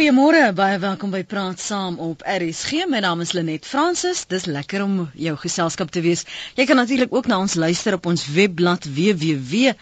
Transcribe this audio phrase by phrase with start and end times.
[0.00, 2.86] Goeiemôre, baie welkom by Praat Saam op RSG.
[2.88, 4.22] My naam is Lenet Fransis.
[4.32, 6.22] Dis lekker om jou geselskap te wees.
[6.56, 9.74] Jy kan natuurlik ook na ons luister op ons webblad www.rsg.co.za.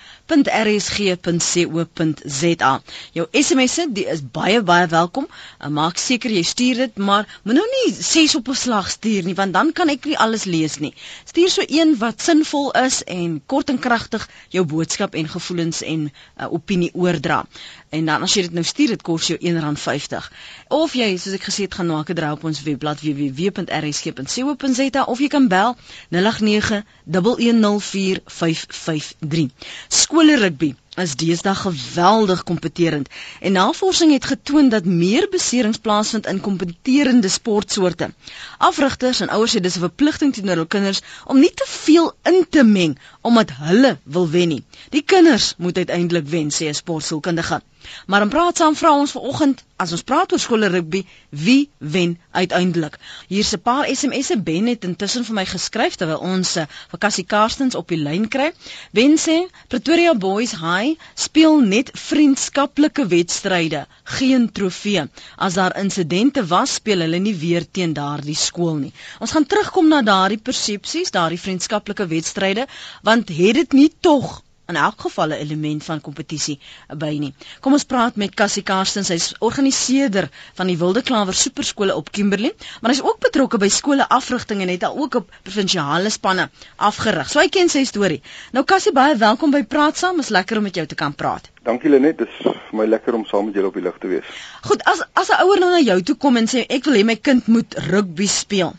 [3.15, 5.31] Jou SMS'e, die is baie baie welkom.
[5.63, 9.23] En maak seker jy stuur dit, maar moet nou nie ses op 'n slag stuur
[9.23, 10.95] nie, want dan kan ek nie alles lees nie.
[11.31, 16.11] Stuur so een wat sinvol is en kort en kragtig jou boodskap en gevoelens en
[16.11, 17.47] uh, opinie oordra.
[17.91, 20.31] En dan as jy dit nou stuur, dit kos jou R1.50.
[20.69, 25.19] Of jy, soos ek gesê het, gaan maak 'n draai op ons webblad www.rsg.co.za of
[25.19, 25.77] jy kan bel
[26.11, 29.51] 089 1104553.
[29.89, 33.09] Skole rugby is deesdae geweldig kompeterend
[33.41, 38.11] en navorsing het getoon dat meer beserings plaasvind in kompeterende sportsoorte.
[38.59, 42.47] Afrigters en ouers sê dis 'n verpligting teenoor hul kinders om nie te veel in
[42.51, 44.63] te meng omdat hulle wil wen nie.
[44.91, 47.63] Die kinders moet uiteindelik wen, sê 'n sportsielkundige.
[48.07, 52.17] Maar in praat saam vra ons vanoggend, as ons praat oor skole rugby, wie wen
[52.35, 52.97] uiteindelik?
[53.31, 57.25] Hier's 'n paar SMS'e Ben het intussen vir my geskryf terwyl ons uh, vir Cassie
[57.25, 58.49] Karstens op die lyn kry.
[58.93, 59.37] Ben sê
[59.69, 63.87] Pretoria Boys High speel net vriendskaplike wedstryde,
[64.19, 65.07] geen trofee.
[65.37, 68.93] As daar insidente was, speel hulle nie weer teen daardie skool nie.
[69.21, 72.67] Ons gaan terugkom na daardie persepsies, daardie vriendskaplike wedstryde,
[73.03, 76.59] want het dit nie tog in elk geval 'n element van kompetisie
[77.03, 77.35] by nie.
[77.61, 82.53] Kom ons praat met Cassie Karstens, hy's organiseerder van die Wilde Klawer Superskole op Kimberley,
[82.81, 87.31] maar hy's ook betrokke by skole afrigting en het al ook op provinsiale spanne afgerig.
[87.31, 88.21] So hy ken sy storie.
[88.53, 90.19] Nou Cassie, baie welkom by Praat Saam.
[90.19, 91.49] Is lekker om met jou te kan praat.
[91.63, 94.25] Dankie Lenet, dis vir my lekker om saam met julle op die lug te wees.
[94.63, 97.05] Goed, as as 'n ouer nou na jou toe kom en sê ek wil hê
[97.05, 98.77] my kind moet rugby speel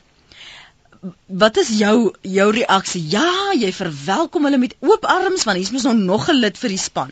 [1.26, 3.02] wat is jou jou reaksie?
[3.12, 6.70] Ja, jy verwelkom hulle met oop arms want hier's mos nou nog 'n lid vir
[6.70, 7.12] die span.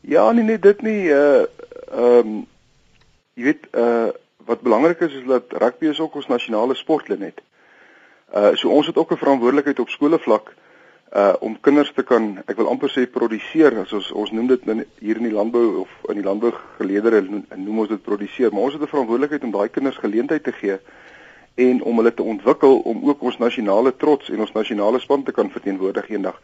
[0.00, 1.44] Ja, nee nee, dit nie uh
[1.92, 2.46] ehm um,
[3.34, 4.10] jy weet uh
[4.44, 7.40] wat belangrik is is dat rugby is ook ons nasionale sport net.
[8.34, 10.54] Uh so ons het ook 'n verantwoordelikheid op skoolvlak
[11.16, 14.60] uh om kinders te kan ek wil amper sê produseer as ons ons noem dit
[15.00, 18.68] hier in die landbou of in die landbou geleedere noem, noem ons dit produseer maar
[18.68, 20.78] ons het 'n verantwoordelikheid om daai kinders geleentheid te gee
[21.58, 25.34] en om hulle te ontwikkel om ook ons nasionale trots en ons nasionale span te
[25.34, 26.36] kan verteenwoordig eendag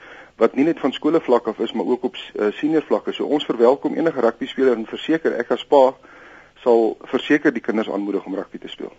[0.42, 3.12] wat nie net van skole vlak af is maar ook op uh, senior vlakke.
[3.14, 5.84] So ons verwelkom enige rugby speler en verseker ek as pa
[6.64, 8.90] sal verseker die kinders aanmoedig om rugby te speel.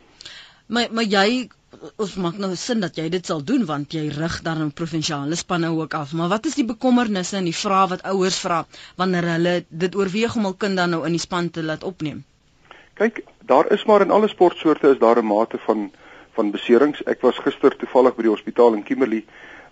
[0.72, 1.50] Maar maar jy
[2.02, 5.36] of maak nou sin dat jy dit sal doen want jy rig dan 'n provinsiale
[5.36, 6.14] spanne ook af.
[6.14, 8.66] Maar wat is die bekommernisse en die vrae wat ouers vra
[8.96, 12.24] wanneer hulle dit oorweeg om hul kind dan nou in die span te laat opneem?
[12.94, 15.92] Kyk, daar is maar in alle sportsoorte is daar 'n mate van
[16.36, 17.04] van beserings.
[17.04, 19.24] Ek was gister toevallig by die hospitaal in Kimberley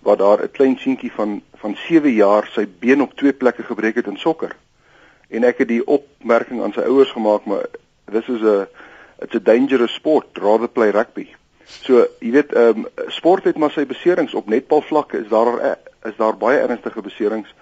[0.03, 3.95] waar daar 'n klein seentjie van van 7 jaar sy been op twee plekke gebreek
[3.95, 4.55] het in sokker.
[5.29, 7.65] En ek het die opmerking aan sy ouers gemaak, maar
[8.11, 8.67] this is a
[9.21, 11.27] it's a dangerous sport, rather play rugby.
[11.65, 15.77] So, jy weet, ehm um, sport het maar sy beserings op netbal vlakke is daar
[16.03, 17.53] is daar baie ernstige beserings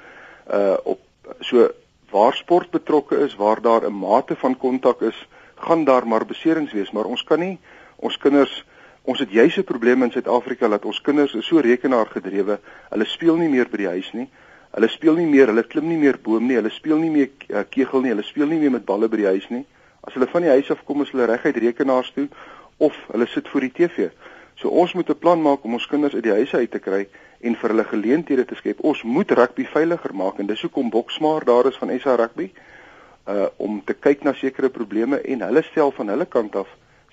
[0.51, 0.99] uh op
[1.39, 1.69] so
[2.11, 6.73] waar sport betrokke is, waar daar 'n mate van kontak is, gaan daar maar beserings
[6.73, 7.59] wees, maar ons kan nie
[7.95, 8.65] ons kinders
[9.03, 12.59] Ons het juis 'n probleem in Suid-Afrika dat ons kinders is so rekenaargedrewe.
[12.89, 14.29] Hulle speel nie meer by die huis nie.
[14.71, 17.63] Hulle speel nie meer, hulle klim nie meer boom nie, hulle speel nie meer uh,
[17.69, 19.65] kegel nie, hulle speel nie meer met balle by die huis nie.
[20.01, 22.27] As hulle van die huis af kom, is hulle reguit rekenaars toe
[22.77, 24.09] of hulle sit voor die TV.
[24.55, 27.07] So ons moet 'n plan maak om ons kinders uit die huise uit te kry
[27.41, 28.79] en vir hulle geleenthede te skep.
[28.79, 32.51] Ons moet rugby veiliger maak en dis hoekom Boksmaar daar is van SA Rugby
[33.27, 36.67] uh om te kyk na sekere probleme en hulle stel van hulle kant af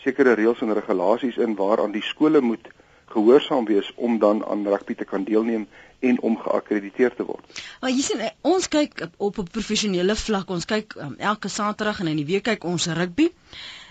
[0.08, 2.68] sekere reëls en regulasies in waaraan die skole moet
[3.12, 5.66] gehoorsaam wees om dan aan rugby te kan deelneem
[6.00, 7.62] en om geakkrediteer te word.
[7.80, 12.12] Maar jy sien ons kyk op 'n professionele vlak, ons kyk um, elke Saterdag en
[12.14, 13.30] in die week kyk ons rugby.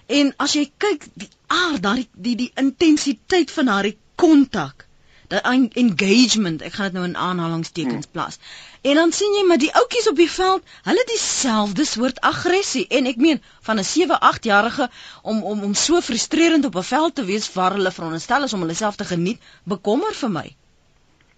[0.07, 4.86] En as jy kyk die aard, daai die die intensiteit van daai kontak
[5.27, 5.43] dat
[5.73, 8.11] engagement, ek gaan dit nou in aanhalingstekens hmm.
[8.11, 8.39] plaas.
[8.81, 13.09] En dan sien jy maar die ouetjies op die veld, hulle dieselfde soort aggressie en
[13.11, 14.89] ek meen van 'n 7-8 jarige
[15.21, 18.63] om om om so frustrerend op 'n veld te wees waar hulle veronderstel is om
[18.63, 20.55] hulle self te geniet, bekommer vir my.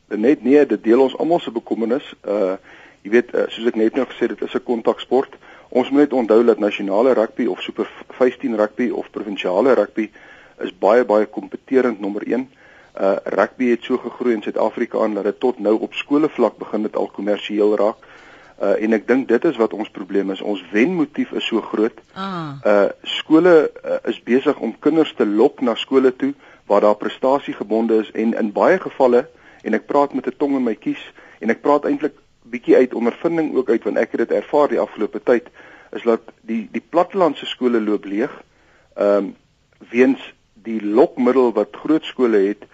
[0.07, 2.13] Net nee, dit deel ons almal se bekommernis.
[2.25, 2.57] Uh
[3.01, 5.33] jy weet, uh, soos ek net nou gesê het, dit is 'n kontaksport.
[5.69, 10.09] Ons moet net onthou dat nasionale rugby of super 15 rugby of provinsiale rugby
[10.59, 12.49] is baie baie kompeterend nommer 1
[12.99, 16.81] uh rugby het so gegroei in Suid-Afrika aan dat dit tot nou op skolevlak begin
[16.81, 17.97] dit al kommersieel raak.
[18.61, 20.41] Uh en ek dink dit is wat ons probleem is.
[20.41, 22.01] Ons wenmotief is so groot.
[22.13, 22.59] Ah.
[22.65, 26.33] Uh skole uh, is besig om kinders te lok na skole toe
[26.67, 29.27] waar daar prestasiegebonde is en in baie gevalle
[29.63, 31.01] en ek praat met 'n tong in my kies
[31.39, 34.79] en ek praat eintlik bietjie uit ondervinding ook uit want ek het dit ervaar die
[34.79, 35.47] afgelope tyd
[35.95, 38.33] is dat die die plattelandse skole loop leeg.
[38.95, 39.35] Ehm um,
[39.89, 40.19] weens
[40.53, 42.65] die lokmiddel wat groot skole het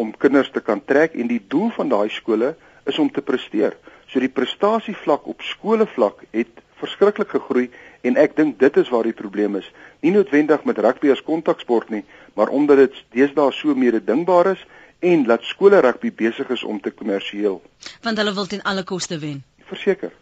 [0.00, 2.54] om kinders te kan trek en die doel van daai skole
[2.88, 3.76] is om te presteer.
[4.08, 7.68] So die prestasievlak op skolevlak het verskriklik gegroei
[8.08, 9.68] en ek dink dit is waar die probleem is.
[10.00, 12.04] Nie noodwendig met rugby as kontaksport nie,
[12.34, 14.64] maar omdat dit deesdae so mededingbaar is
[15.04, 17.60] en dat skole rugby besig is om te kommersieel.
[18.04, 19.44] Want hulle wil ten alle koste wen.
[19.68, 20.12] Verseker.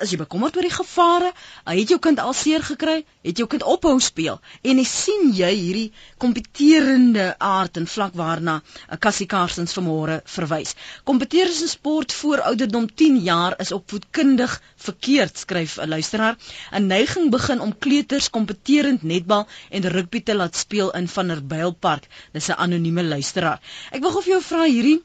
[0.04, 1.32] is jy bekommerd oor die gevare?
[1.66, 3.06] Het jou kind al seer gekry?
[3.26, 4.40] Het jou kind ophou speel?
[4.62, 5.92] En sien jy hierdie
[6.22, 8.62] kompeterende aard en vlak waarna
[8.92, 10.76] 'n Cassie Carson Parsons vanmôre verwys.
[11.08, 16.36] Kompeterende sport voor ouderdom 10 jaar is opvoedkundig verkeerd, skryf 'n luisteraar.
[16.72, 22.08] 'n Neiging begin om kleuters kompeterend netbal en rugby te laat speel in Vanderbijlpark.
[22.32, 23.62] Dis 'n anonieme luisteraar.
[23.92, 25.02] Ek wil of jy vra hierdie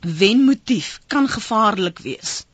[0.00, 2.46] wenmotief kan gevaarlik wees.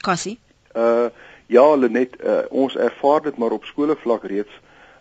[0.00, 0.38] Cassie?
[0.74, 1.10] Uh
[1.46, 4.52] ja, Lenet, uh, ons ervaar dit maar op skoolvlak reeds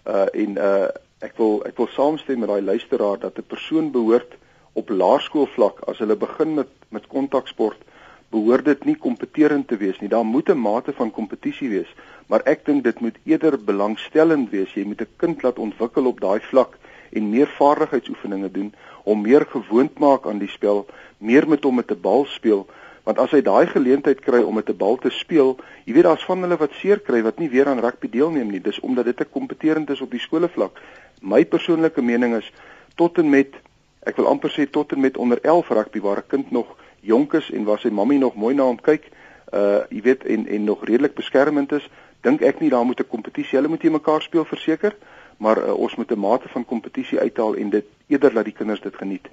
[0.06, 0.88] uh en uh
[1.20, 4.36] ek wil ek wil saamstem met daai luisteraar dat 'n persoon behoort
[4.78, 7.82] op laerskoolvlak as hulle begin met met kontaksport
[8.32, 10.10] behoort dit nie kompeterend te wees nie.
[10.10, 11.92] Daar moet 'n mate van kompetisie wees,
[12.28, 14.74] maar ek dink dit moet eerder belangstellend wees.
[14.74, 16.78] Jy moet 'n kind laat ontwikkel op daai vlak
[17.12, 20.86] en meer vaardigheidsoefeninge doen om meer gewoond maak aan die spel,
[21.18, 22.68] meer met hom met 'n bal speel,
[23.04, 26.26] want as hy daai geleentheid kry om met 'n bal te speel, jy weet daar's
[26.26, 28.62] van hulle wat seer kry wat nie weer aan rugby deelneem nie.
[28.62, 30.82] Dis omdat dit 'n kompeterend is op die skoolvlak.
[31.22, 32.52] My persoonlike mening is
[32.96, 33.48] tot en met
[34.08, 37.34] ek wil amper sê tot en met onder 11 rugby waar 'n kind nog jonk
[37.34, 39.10] is en waar sy mammie nog mooi na hom kyk,
[39.54, 41.90] uh jy weet en en nog redelik beskermend is,
[42.22, 44.96] dink ek nie daar moet 'n kompetisie, hulle moet hier mekaar speel verseker,
[45.38, 48.82] maar uh, ons moet 'n mate van kompetisie uithaal en dit eerder laat die kinders
[48.82, 49.28] dit geniet.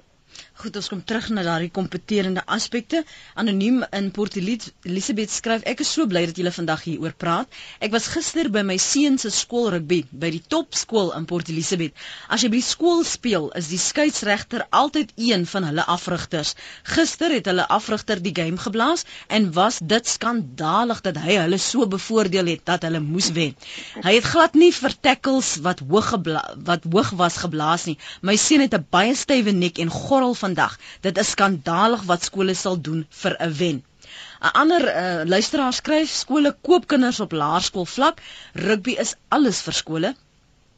[0.55, 3.01] Goed, ons kom terug na daardie kompeterende aspekte.
[3.35, 7.57] Anoniem in Port Elizabeth skryf: Ek is so bly dat julle vandag hier oor praat.
[7.83, 11.91] Ek was gister by my seun se skool rugby by die topskool in Port Elizabeth.
[12.31, 16.53] As jy by die skool speel, is die skeieregter altyd een van hulle afrigters.
[16.87, 21.83] Gister het hulle afrigter die game geblaas en was dit skandalig dat hy hulle so
[21.83, 23.59] bevoordeel het dat hulle moes wen.
[24.07, 26.15] Hy het glad nie vir tackles wat hoog
[26.71, 27.99] wat hoog was geblaas nie.
[28.23, 30.77] My seun het 'n baie stywe nek en gorrel vandag.
[31.07, 33.83] Dit is skandalig wat skole sal doen vir 'n wen.
[34.45, 38.21] 'n Ander uh, luisteraar skryf skole koop kinders op laerskoolvlak.
[38.67, 40.11] Rugby is alles vir skole.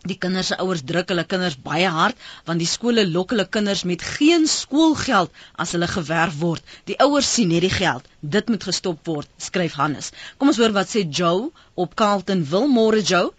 [0.09, 3.81] Die kinders se ouers druk hulle kinders baie hard want die skole lok hulle kinders
[3.91, 6.63] met geen skoolgeld as hulle gewerf word.
[6.91, 8.07] Die ouers sien net die geld.
[8.21, 10.13] Dit moet gestop word, skryf Hannes.
[10.37, 13.33] Kom ons hoor wat sê Joe op Carlton Wilmore Joe.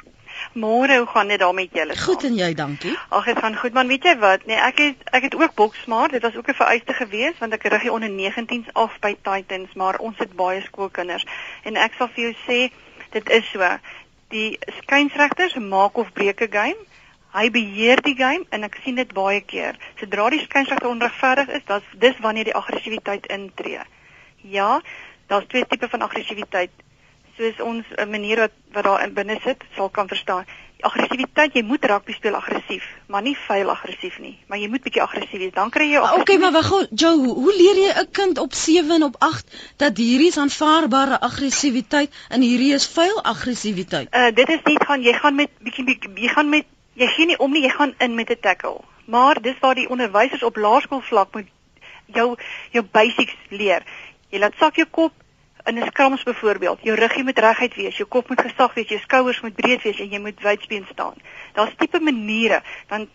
[0.53, 1.97] Môre, hoe gaan dit daar met julle?
[1.99, 2.97] Goed en jy, dankie.
[3.09, 3.87] Ag, dit gaan goed, man.
[3.87, 4.47] Weet jy wat?
[4.47, 6.09] Nee, ek het ek het ook boksmaar.
[6.09, 9.73] Dit was ook 'n vereiste gewees want ek rig hier onder 19s af by Titans,
[9.75, 11.27] maar ons het baie skoolkinders
[11.63, 12.73] en ek sal vir jou sê,
[13.11, 13.79] dit is so.
[14.29, 16.81] Die skynsregters maak of breek 'n game.
[17.33, 19.77] Hy beheer die game en ek sien dit baie keer.
[20.01, 23.81] Sodra die skynsregter onregverdig is, dis dis wanneer die aggressiwiteit intree.
[24.37, 24.81] Ja,
[25.27, 26.71] daar's twee tipe van aggressiwiteit
[27.39, 30.45] soos ons 'n eh, manier wat wat daar in binne sit sal kan verstaan.
[30.81, 35.03] Aggressiwiteit, jy moet rugby speel aggressief, maar nie vuil aggressief nie, maar jy moet bietjie
[35.03, 35.55] aggressief wees.
[35.55, 36.23] Dan kry jy aggressief.
[36.23, 39.75] Okay, maar wag, Joe, hoe, hoe leer jy 'n kind op 7 en op 8
[39.77, 44.09] dat hierdie is aanvaarbare aggressiwiteit en hierdie is vuil aggressiwiteit?
[44.15, 47.39] Uh dit is nie gaan jy gaan met bietjie jy gaan met jy gee nie
[47.39, 48.81] om nie, jy gaan in met 'n tackle.
[49.07, 51.47] Maar dis waar die onderwysers op laerskoolvlak moet
[52.07, 52.37] jou
[52.71, 53.83] jou basics leer.
[54.29, 55.13] Jy laat sak jou kop,
[55.69, 59.01] in 'n skrams byvoorbeeld, jou ruggie moet reguit wees, jou kop moet gesag wees, jou
[59.01, 61.15] skouers moet breed wees en jy moet wydspeen staan.
[61.53, 63.09] Daar's tipe maniere want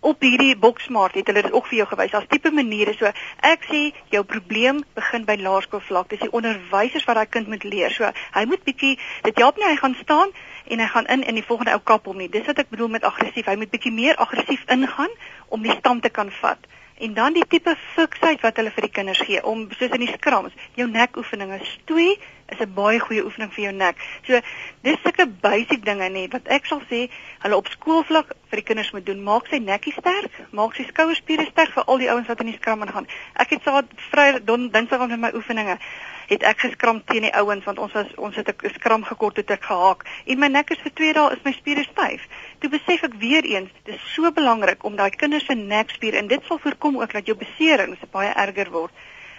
[0.00, 2.10] op hierdie boksmaat het hulle dit ook vir jou gewys.
[2.10, 2.94] Daar's tipe maniere.
[2.94, 3.10] So
[3.52, 3.80] ek sê
[4.14, 6.08] jou probleem begin by laerskoolvlak.
[6.12, 7.90] Dis die onderwysers wat daai kind moet leer.
[7.90, 8.94] So hy moet bietjie
[9.26, 10.34] dit help nie hy gaan staan
[10.66, 12.30] en hy gaan in in die volgende ou kap hom nie.
[12.30, 13.46] Dis wat ek bedoel met aggressief.
[13.46, 15.12] Hy moet bietjie meer aggressief ingaan
[15.48, 16.70] om die stand te kan vat.
[16.98, 20.12] En dan die tipe fiksheid wat hulle vir die kinders gee om soos in die
[20.14, 22.16] skrams, jou nekoefeninge stoei
[22.48, 23.96] is 'n baie goeie oefening vir jou nek.
[24.26, 24.40] So
[24.82, 27.10] dis sulke basiese dinge net wat ek sal sê
[27.42, 29.22] hulle op skoolvlak vir die kinders moet doen.
[29.22, 32.58] Maak sy nekkie sterk, maak sy skouerspiere sterk vir al die ouens wat in die
[32.60, 33.06] skram gaan.
[33.34, 35.78] Ek het saad vry dinsdag met my oefeninge
[36.26, 39.50] het ek geskram teen die ouens want ons was ons het 'n skram gekort het
[39.50, 42.22] ek gehaak en my nek is vir 2 dae is my spiere styf.
[42.58, 46.44] Toe besef ek weer eens dis so belangrik om daai kinders se nekspier en dit
[46.48, 48.92] sal voorkom ook dat jou beserings baie erger word.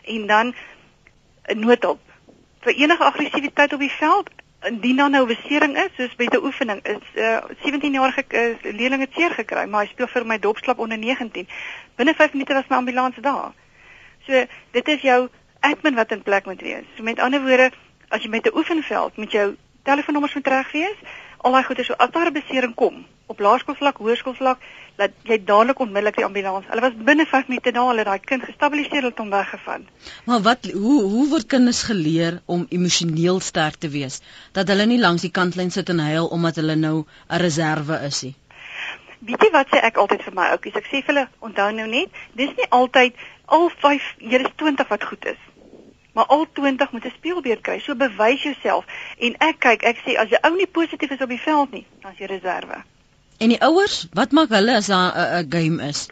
[0.04, 0.54] En dan
[1.48, 2.00] 'n noodhulp
[2.62, 4.30] vir enige aggressiwiteit op die veld.
[4.66, 9.02] Indien dan nou besering is, soos by 'n oefening, is 'n uh, 17-jarige uh, leerling
[9.02, 11.48] het seer gekry, maar hy speel vir my dopslap onder 19.
[11.96, 13.54] Binne 5 minute was my ambulans daar.
[14.26, 16.86] So dit is jou admin wat in plek moet wees.
[16.96, 17.72] So met ander woorde,
[18.10, 21.00] as jy met 'n oefenveld met jou telefoonnommers moet reg wees,
[21.46, 24.60] al daai goeie so as daar 'n besering kom op laerskoolvlak, hoërskoolvlak,
[24.96, 26.66] dat jy dadelik onmiddellik die ambulans.
[26.72, 29.82] Hulle was binne 5 minute daar, hulle daai kind gestabiliseer het om weggevat.
[30.26, 35.00] Maar wat hoe hoe word kinders geleer om emosioneel sterk te wees dat hulle nie
[35.00, 38.36] langs die kantlyn sit en huil omdat hulle nou 'n reserve is nie?
[39.20, 40.76] Weet jy wat sê ek altyd vir my ouppies?
[40.76, 43.14] Ek sê vir hulle, onthou nou net, dis nie altyd
[43.46, 45.38] al 5, hier is 20 wat goed is
[46.18, 47.80] maar al 20 moet 'n speelbeurt kry.
[47.80, 48.86] So bewys jouself.
[49.18, 51.86] En ek kyk, ek sê as jy ou nie positief is op die veld nie,
[52.02, 52.78] dan is jy reserve.
[53.38, 56.08] En die ouers, wat maak hulle as daar 'n game is?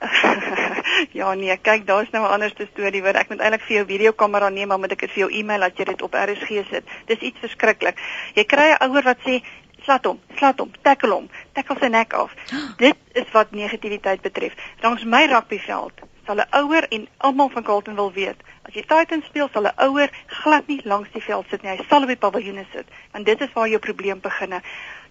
[1.20, 4.48] ja nee, kyk, daar's nou 'n ander storie waar ek moet eintlik vir jou videokamera
[4.48, 6.84] neem, maar moet ek dit vir jou e-mail dat jy dit op RSG sit.
[7.06, 8.00] Dis iets verskriklik.
[8.34, 9.42] Jy kry 'n ouer wat sê
[9.82, 12.32] slat hom, slat hom, tackle hom, tackle sy nek af.
[12.76, 14.52] Dit is wat negativiteit betref.
[14.80, 16.00] Langs my rugbyveld
[16.32, 19.76] sal 'n ouer en almal van Carlton wil weet, as jy Titans speel, sal 'n
[19.76, 21.70] ouer glad nie langs die veld sit nie.
[21.70, 24.60] Hy sal op die paviljoene sit, want dit is waar jou probleem begin.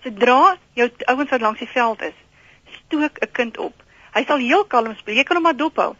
[0.03, 2.17] Sodra jou ouens wat langs die veld is,
[2.85, 3.73] stook 'n kind op.
[4.13, 5.15] Hy sal heel kalm speel.
[5.15, 5.95] Jy kan hom maar dophou.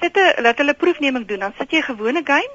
[0.00, 1.38] Sit 'n laat hulle proefneming doen.
[1.38, 2.50] Dan sit jy 'n gewone game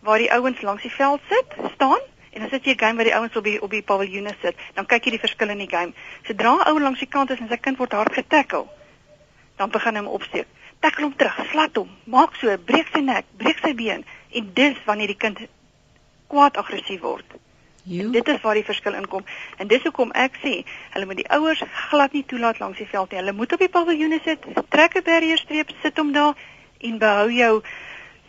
[0.00, 2.00] waar die ouens langs die veld sit, staan
[2.32, 4.56] en dan sit jy 'n game waar die ouens op die op die paviljoene sit.
[4.74, 5.92] Dan kyk jy die verskil in die game.
[6.22, 8.66] Sodra 'n ou langs die kant is en sy kind word hard getackle,
[9.56, 10.46] dan begin hy hom opsteek
[10.82, 14.78] tackle hom terug, slat hom, maak so, breek sy nek, breek sy been en dis
[14.88, 15.40] wanneer die kind
[16.32, 17.38] kwaad aggressief word.
[17.84, 19.24] Dit is waar die verskil inkom
[19.58, 20.54] en dis hoekom ek sê
[20.94, 23.18] hulle moet die ouers glad nie toelaat langs die veld nie.
[23.18, 26.34] Hulle moet op die paviljoene sit, trek 'n barrierstreep, sit hom daar
[26.78, 27.54] en behou jou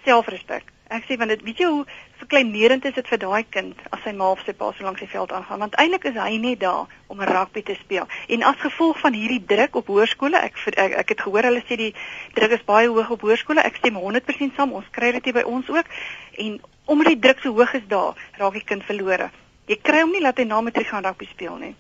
[0.06, 0.73] selfrespek.
[0.94, 1.86] Ek sê want dit weet jy hoe
[2.22, 5.10] verkleinerend is dit vir daai kind as sy ma of sy pa so langs die
[5.10, 8.06] veld aangaan want eintlik is hy net daar om rugby te speel.
[8.30, 11.80] En as gevolg van hierdie druk op hoërskole, ek, ek ek het gehoor hulle sê
[11.82, 11.94] die
[12.38, 13.66] druk is baie hoog op hoërskole.
[13.66, 14.74] Ek stem 100% saam.
[14.78, 15.90] Ons kry dit hier by ons ook.
[16.46, 19.32] En omdat die druk so hoog is daar, raak die kind verlore.
[19.70, 21.76] Jy kry hom nie laat hy na matriek gaan rugby speel nie.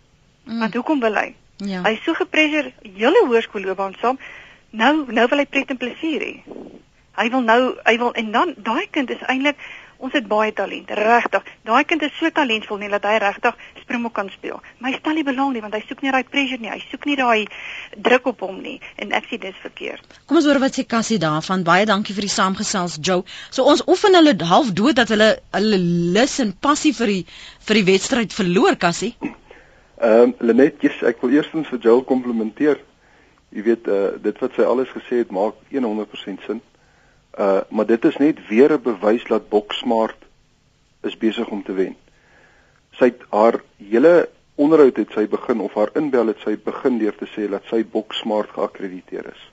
[0.46, 0.60] Mm.
[0.60, 1.28] Want hoekom wil hy?
[1.64, 1.84] Ja.
[1.86, 4.20] Hy is so gepresseer hele hoërskoolloopbaan saam.
[4.74, 6.34] Nou nou wil hy pret en plesier hê.
[7.14, 9.60] Hy wil nou hy wil en dan daai kind is eintlik
[10.04, 11.46] ons het baie talent, regtig.
[11.64, 14.60] Daai kind is so talentvol nie dat hy regtig springbok kan speel.
[14.82, 16.72] Maar hy stel nie belang nie want hy soek nie daai pressure nie.
[16.74, 17.46] Hy soek nie daai
[18.08, 20.18] druk op hom nie en ek sê dis verkeerd.
[20.28, 21.64] Kom ons hoor wat sê Cassie daarvan.
[21.68, 23.24] Baie dankie vir die saamgesels, Joe.
[23.54, 25.80] So ons oefen hulle half dood dat hulle hulle
[26.18, 27.22] lus en passie vir die
[27.70, 29.14] vir die wedstryd verloor, Cassie.
[29.24, 32.82] Ehm um, Lenet, yes, ek wil eerstens vir Joe komplimenteer.
[33.56, 36.60] Jy weet uh dit wat sy alles gesê het maak 100% sin.
[37.40, 40.26] Uh maar dit is net weer 'n bewys dat Boksmart
[41.02, 41.96] is besig om te wen.
[42.92, 47.16] Sy het haar hele onderhoud het sy begin of haar inbel het sy begin deur
[47.16, 49.52] te sê dat sy Boksmart geakkrediteer is.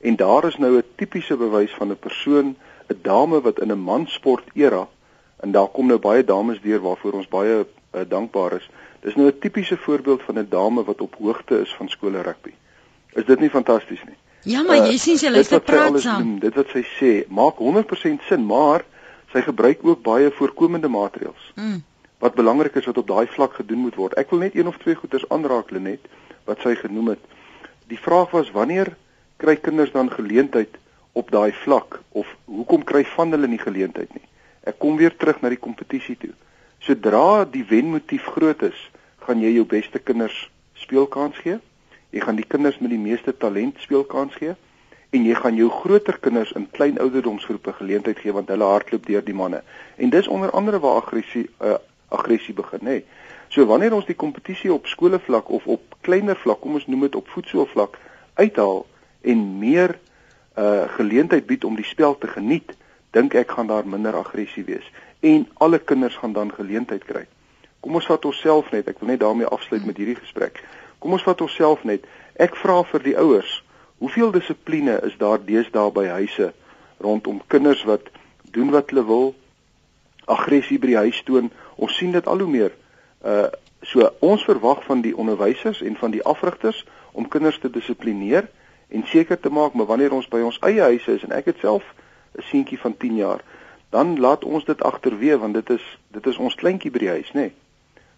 [0.00, 2.56] En daar is nou 'n tipiese bewys van 'n persoon,
[2.88, 4.88] 'n dame wat in 'n mansport era
[5.40, 8.70] en daar kom nou baie dames deur waarvoor ons baie uh, dankbaar is.
[9.00, 12.52] Dis nou 'n tipiese voorbeeld van 'n dame wat op hoogte is van skole rugby.
[13.12, 14.16] Is dit nie fantasties nie?
[14.46, 16.36] Ja, maar jy uh, sien sy luister praat saam.
[16.42, 18.84] Dit wat sy sê maak 100% sin, maar
[19.32, 21.48] sy gebruik ook baie voorkomende maatreëls.
[21.58, 21.80] Mm.
[22.22, 24.14] Wat belangrik is wat op daai vlak gedoen moet word.
[24.20, 26.06] Ek wil net een of twee goeters aanraak Lenet
[26.46, 27.24] wat sy genoem het.
[27.90, 28.94] Die vraag was wanneer
[29.42, 30.78] kry kinders dan geleentheid
[31.18, 34.24] op daai vlak of hoekom kry van hulle nie geleentheid nie?
[34.66, 36.32] Ek kom weer terug na die kompetisie toe.
[36.86, 38.78] Sodra die wenmotief groot is,
[39.26, 40.38] gaan jy jou beste kinders
[40.78, 41.58] speelkans gee.
[42.16, 44.54] Jy gaan die kinders met die meeste talent speelkans gee
[45.14, 49.24] en jy gaan jou groter kinders in klein ouderdomsgroepe geleentheid gee want hulle hardloop deur
[49.24, 49.60] die manne.
[50.00, 51.76] En dis onder andere waar aggressie uh,
[52.08, 52.98] aggressie begin, nê.
[53.00, 53.04] Nee.
[53.48, 57.18] So wanneer ons die kompetisie op skoolvlak of op kleiner vlak, kom ons noem dit
[57.20, 57.98] op voetsoolvlak
[58.34, 58.84] uithaal
[59.22, 59.98] en meer
[60.56, 62.72] uh geleentheid bied om die spel te geniet,
[63.12, 64.86] dink ek gaan daar minder aggressie wees
[65.20, 67.26] en alle kinders gaan dan geleentheid kry.
[67.80, 70.62] Kom ons vat onsself net, ek wil net daarmee afsluit met hierdie gesprek.
[70.98, 72.04] Kom ons vat onsself net.
[72.36, 73.62] Ek vra vir die ouers,
[73.98, 76.52] hoeveel dissipline is daar deesdae by huise
[77.00, 78.08] rondom kinders wat
[78.52, 79.34] doen wat hulle wil,
[80.26, 81.50] aggressie by die huis toon.
[81.76, 82.74] Ons sien dit al hoe meer.
[83.24, 83.48] Uh
[83.86, 86.80] so ons verwag van die onderwysers en van die afrigters
[87.12, 88.48] om kinders te dissiplineer
[88.88, 91.60] en seker te maak maar wanneer ons by ons eie huise is en ek het
[91.62, 91.84] self
[92.34, 93.44] 'n seentjie van 10 jaar,
[93.90, 97.30] dan laat ons dit agterweë want dit is dit is ons kleintjie by die huis,
[97.32, 97.40] nê.
[97.40, 97.52] Nee.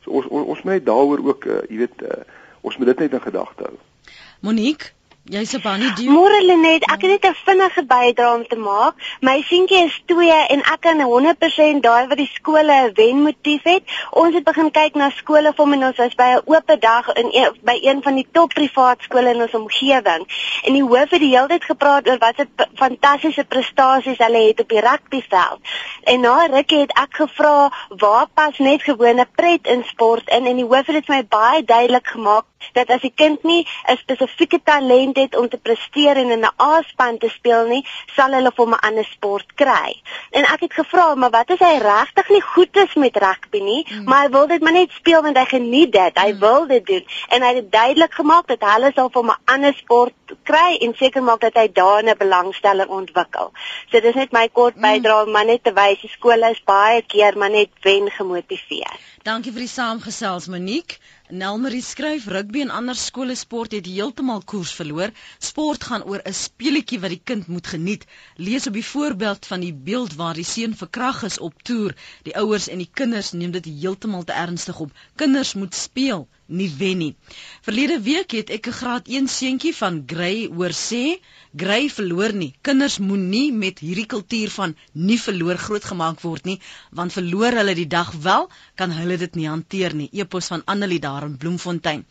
[0.04, 2.22] So ons ons, ons moet net daaroor ook uh, jy weet uh,
[2.60, 3.76] ons moet dit net in gedagte hou.
[4.40, 4.92] Monique,
[5.28, 6.10] Jy's 'n Bonnie Dio.
[6.10, 8.94] Môre Lenet, ek het net 'n vinnige bydrae om te maak.
[9.20, 13.82] My seentjie is 2 en ek kan 100% daai wat die skole 'n wenmotief het.
[14.10, 17.12] Ons het begin kyk na skole vir hom en ons was by 'n oop dag
[17.12, 20.22] in een, by een van die top privaat skole in ons omgewing.
[20.64, 24.60] En die hoof het die hele tyd gepraat oor wat 'n fantastiese prestasies hulle het
[24.60, 25.60] op die rugbyveld.
[26.04, 30.56] En na rukkie het ek gevra, "Waar pas net gewone pret in sport in?" En
[30.56, 33.96] die hoof het dit vir my baie duidelik gemaak dat as die kind nie 'n
[33.96, 37.86] spesifieke talent het om te presteer en in 'n A-span te speel nie,
[38.16, 40.00] sal hulle vir 'n ander sport kry.
[40.30, 43.86] En ek het gevra, maar wat as hy regtig nie goed is met rugby nie,
[43.90, 44.04] mm.
[44.04, 46.18] maar hy wil dit maar net speel want hy geniet dit.
[46.18, 46.38] Hy mm.
[46.38, 50.14] wil dit doen en hy het duidelik gemaak dat hulle sal vir 'n ander sport
[50.42, 53.52] kry en seker maak dat hy daarin 'n belangstelling ontwikkel.
[53.90, 54.82] So dis net my kort mm.
[54.82, 58.96] bydrae, maar net te wys die skole is baie keer maar net wen gemotiveer.
[59.22, 60.98] Dankie vir die saamgesels Monique.
[61.30, 65.10] Nelmarie skryf rugby en ander skole sport het heeltemal koers verloor.
[65.48, 68.06] Sport gaan oor 'n speletjie wat die kind moet geniet.
[68.36, 71.94] Lees op die voorbeeld van die beeld waar die seun verkrag is op toer.
[72.22, 74.92] Die ouers en die kinders neem dit heeltemal te ernstig op.
[75.16, 77.14] Kinders moet speel, nie wen nie.
[77.62, 81.20] Verlede week het ek 'n graad 1 seentjie van Grey hoor sê,
[81.56, 82.54] Grey verloor nie.
[82.62, 87.86] Kinders moenie met hierdie kultuur van nie verloor grootgemaak word nie, want verloor hulle die
[87.86, 90.08] dag wel, kan hulle dit nie hanteer nie.
[90.12, 92.06] Epos van Annelie daar in Bloemfontein.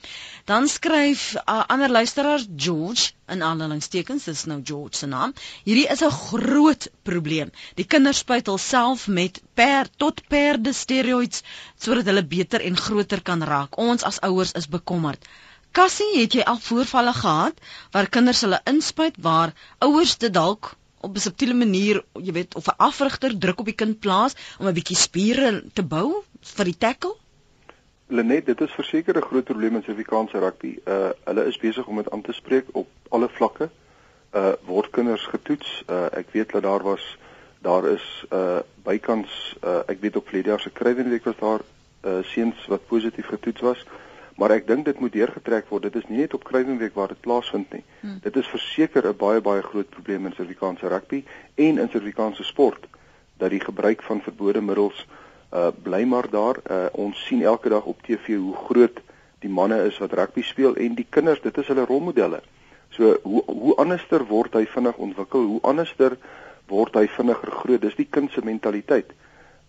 [0.45, 5.33] Dan skryf 'n uh, ander luisteraar George in aanhalingstekens, dis nou George se naam.
[5.65, 7.51] Hierdie is 'n groot probleem.
[7.75, 11.43] Die kinders spuit hulself met per tot perde steroids
[11.77, 13.77] sodat hulle beter en groter kan raak.
[13.77, 15.27] Ons as ouers is bekommerd.
[15.71, 17.59] Cassie, het jy al voorvalle gehad
[17.91, 22.67] waar kinders hulle inspuit waar ouers dit dalk op 'n subtiele manier, jy weet, of
[22.67, 26.23] 'n afrigter druk op die kind plaas om 'n bietjie spiere te bou
[26.55, 27.15] vir die tackle?
[28.07, 30.79] Lenet, dit is verseker 'n groot probleem in Suid-Afrikaanse rugby.
[30.85, 33.69] Uh hulle is besig om dit aan te spreek op alle vlakke.
[34.33, 35.83] Uh word kinders getoets.
[35.89, 37.17] Uh ek weet dat daar was
[37.59, 41.59] daar is uh bykans uh ek weet op verlede jaar se Kruiwenweek was daar
[42.05, 43.85] uh seuns wat positief getoets was.
[44.35, 45.83] Maar ek dink dit moet deurgetrek word.
[45.83, 47.83] Dit is nie net op Kruiwenweek waar dit plaasvind nie.
[47.99, 48.19] Hmm.
[48.21, 51.23] Dit is verseker 'n baie baie groot probleem in Suid-Afrikaanse rugby
[51.55, 52.87] en in Suid-Afrikaanse sport
[53.37, 55.25] dat die gebruik van verbode middels uh
[55.83, 56.59] bly maar daar.
[56.69, 58.99] Uh ons sien elke dag op TV hoe groot
[59.39, 62.41] die manne is wat rugby speel en die kinders, dit is hulle rolmodelle.
[62.89, 65.45] So hoe hoe anderster word hy vinnig ontwikkel?
[65.53, 66.17] Hoe anderster
[66.67, 67.81] word hy vinniger groot?
[67.81, 69.13] Dis die kind se mentaliteit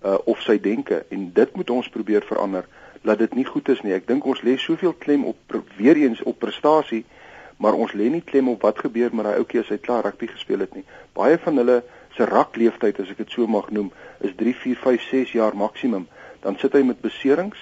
[0.03, 2.67] uh of sy denke en dit moet ons probeer verander
[3.03, 3.95] dat dit nie goed is nie.
[3.95, 7.05] Ek dink ons lê soveel klem op weer eens op prestasie,
[7.59, 10.31] maar ons lê nie klem op wat gebeur met daai ouetjie as hy klaar rugby
[10.31, 10.85] gespeel het nie.
[11.15, 11.83] Baie van hulle
[12.19, 13.93] se rakleeftyd as ek dit so mag noem,
[14.27, 16.09] is 3, 4, 5, 6 jaar maksimum.
[16.43, 17.61] Dan sit hy met beserings,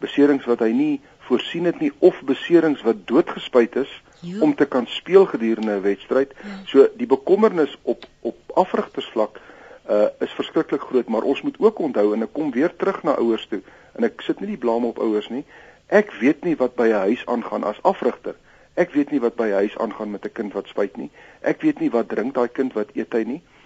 [0.00, 0.94] beserings wat hy nie
[1.28, 3.90] voorsien het nie of beserings wat doodgespuit is
[4.24, 4.40] jo.
[4.46, 6.32] om te kan speel gedurende 'n wedstryd.
[6.32, 6.56] Ja.
[6.64, 9.40] So die bekommernis op op afrigtersvlak
[9.88, 13.16] uh is verskriklik groot, maar ons moet ook onthou en ek kom weer terug na
[13.16, 13.60] ouers toe
[13.96, 15.44] en ek sit nie die blame op ouers nie.
[15.86, 18.34] Ek weet nie wat by 'n huis aangaan as afrigter.
[18.74, 21.10] Ek weet nie wat by 'n huis aangaan met 'n kind wat spuit nie.
[21.40, 23.42] Ek weet nie wat drink daai kind wat eet hy nie.
[23.42, 23.57] Uh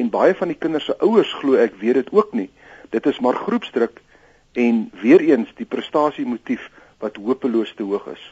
[0.00, 2.50] en baie van die kinders se ouers glo ek weet dit ook nie.
[2.90, 4.02] Dit is maar groepsdruk
[4.52, 8.24] en weer eens die prestasie motief wat hopeloos te hoog is.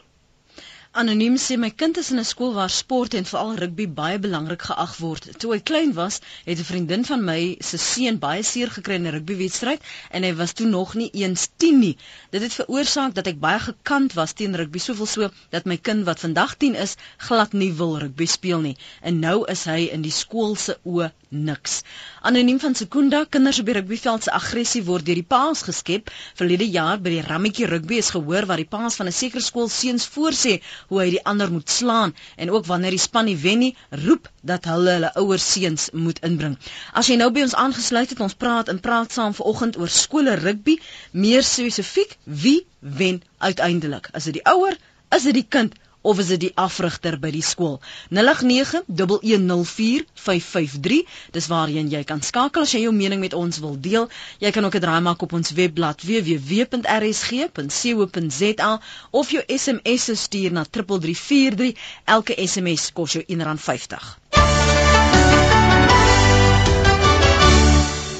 [0.99, 4.63] Anoniem sê my kind is in 'n skool waar sport en veral rugby baie belangrik
[4.69, 5.27] geag word.
[5.41, 6.15] Toe hy klein was,
[6.47, 10.33] het 'n vriendin van my se seun baie seer gekry in 'n rugbywedstryd en hy
[10.39, 11.95] was toe nog nie eens 10 nie.
[12.31, 16.05] Dit het veroorsaak dat ek baie gekant was teen rugby, soveel so dat my kind
[16.05, 18.77] wat vandag 10 is, glad nie wil rugby speel nie.
[19.01, 21.81] En nou is hy in die skool se oë niks.
[22.21, 26.09] Anoniem van Sekunda, kinders op die rugbyveld se aggressie word deur die paas geskep.
[26.39, 29.69] Verlede jaar by die Rammetjie rugby is gehoor waar die paas van 'n sekere skool
[29.69, 33.59] seuns voorsê hoe hy die ander moet slaan en ook wanneer die span nie wen
[33.59, 36.57] nie, roep dat hulle hulle ouer seuns moet inbring.
[36.93, 40.35] As jy nou by ons aangesluit het, ons praat en praat saam vanoggend oor skole
[40.35, 40.79] rugby,
[41.11, 44.09] meer spesifiek, wie wen uiteindelik?
[44.13, 44.77] Is dit die ouer?
[45.15, 45.73] Is dit die kind?
[46.01, 47.79] Of is dit die afrigter by die skool
[48.15, 51.03] 0891104553
[51.35, 54.05] dis waarheen jy kan skakel as jy jou mening met ons wil deel
[54.39, 56.91] jy kan ook 'n draai maak op ons webblad www.rsg.co.za
[59.11, 61.73] of jou SMS stuur na 3343
[62.05, 64.29] elke SMS kos jou R1.50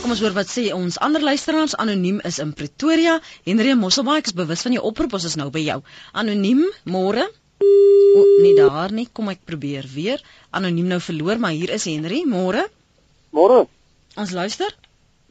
[0.10, 3.20] Kom ons hoor wat sê ons ander luisteraars anoniem is in Pretoria.
[3.46, 5.76] Henry Mosselbaai, ek is bewus van jou oproep, ons is nou by jou.
[6.18, 6.64] Anoniem,
[6.96, 7.28] môre.
[7.60, 9.08] O, nie daar nie.
[9.14, 10.24] Kom ek probeer weer.
[10.52, 12.24] Anoniem nou verloor, maar hier is Henry.
[12.26, 12.66] Môre.
[13.36, 13.66] Môre.
[14.18, 14.72] Ons luister.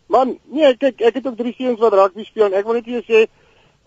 [0.08, 2.86] Man, nee, kyk, ek het ook drie seuns wat rugby speel en ek wil net
[2.88, 3.26] vir jou sê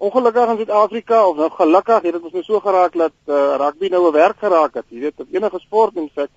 [0.01, 3.89] ongelukkig in Suid-Afrika of nou gelukkig het dit ons nou so geraak dat uh, rugby
[3.89, 4.85] nou 'n werk geraak het.
[4.89, 6.33] Jy weet, op enige sport in feite.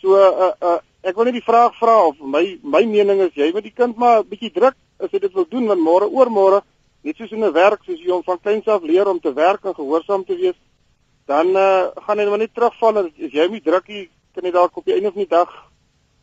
[0.00, 3.50] So uh, uh, ek wil net die vraag vra of my my mening is jy
[3.52, 6.28] moet die kind maar 'n bietjie druk as jy dit wil doen want môre oor
[6.28, 6.60] môre
[7.04, 9.64] net soos in 'n werk soos jy hom van kleins af leer om te werk
[9.64, 10.56] en gehoorsaam te wees,
[11.30, 14.84] dan uh, gaan hy maar net terugval as jy hom drukkie kan jy dalk op
[14.84, 15.50] die einde van die dag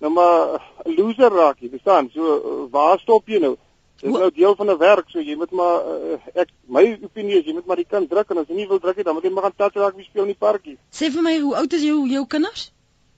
[0.01, 2.09] nou maar 'n loser raak, jy verstaan?
[2.13, 3.55] So uh, waar stop jy nou?
[4.01, 7.37] Dit is nou deel van 'n werk, so jy moet maar uh, ek my opinie
[7.39, 9.13] is jy moet maar die kind druk en as jy nie wil druk nie, dan
[9.13, 10.77] moet jy maar gaan touch rugby speel in die parkie.
[10.91, 12.71] Sê vir my, hoe oud is jou jou kinders?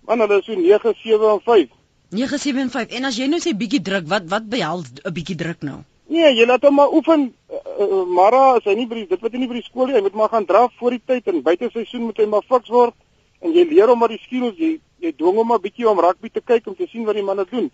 [0.07, 1.69] Man, hulle is so 9, 7 en 5.
[2.09, 2.91] 9, 7 en 5.
[2.99, 5.83] En as jy nou sê bietjie druk, wat wat behels 'n bietjie druk nou?
[6.13, 7.29] Nee, jy laat hom maar oefen.
[7.49, 9.89] Uh, uh, Mara, as hy nie by die, dit wat hy nie by die skool
[9.89, 12.45] nie, hy moet maar gaan draf voor die tyd en buite seisoen moet hy maar
[12.49, 12.93] fiks word.
[13.41, 14.59] En jy leer hom maar die skills.
[14.59, 17.25] Jy jy dwing hom maar bietjie om rugby te kyk om te sien wat die
[17.25, 17.67] manne doen.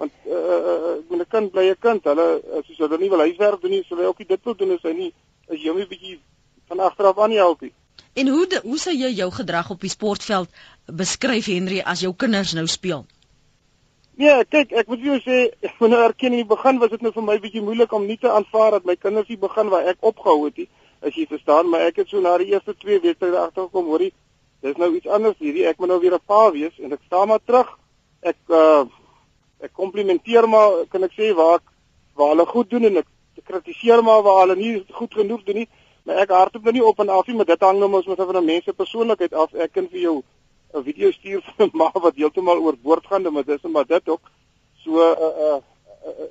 [0.00, 2.26] Want uh, uh, 'n kind bly 'n kind hulle
[2.58, 4.82] as hulle nie wil huiswerk doen nie sal hy ook nie dit wil doen as
[4.82, 5.12] hy nie
[5.48, 6.18] as jy hom 'n bietjie
[6.68, 7.72] van agteraf aan help nie.
[8.14, 10.48] En hoe de, hoe sou jy jou gedrag op die sportveld
[10.86, 13.06] beskryf Henry as jou kinders nou speel
[14.20, 17.00] Ja, kyk, ek moet jou sê, ek moet nou erken in die begin was dit
[17.00, 19.88] nou vir my bietjie moeilik om nie te aanvaar dat my kinders nie begin waar
[19.88, 20.68] ek opgehou het nie,
[21.00, 24.12] as jy verstaan, maar ek het so na die eerste 2 wedstryde agtergekom, hoorie,
[24.62, 25.66] dis nou iets anders hierdie.
[25.66, 27.68] Ek moet nou weer 'n pa wees en ek staan maar terug.
[28.22, 28.84] Ek uh,
[29.60, 31.66] ek komplimenteer maar kan ek sê waar ek
[32.14, 33.08] waar hulle goed doen en ek,
[33.44, 35.68] kritiseer maar waar hulle nie goed genoeg doen nie.
[36.04, 38.18] Maar ek hardop nou nie op en af nie maar dit hang nou mos met
[38.18, 39.54] van 'n mens se persoonlikheid af.
[39.54, 40.22] Ek kan vir jou
[40.74, 44.20] 'n video stuur van 'n ma wat heeltemal oorboord gaan maar dis maar dit ook
[44.84, 45.60] so uh, uh,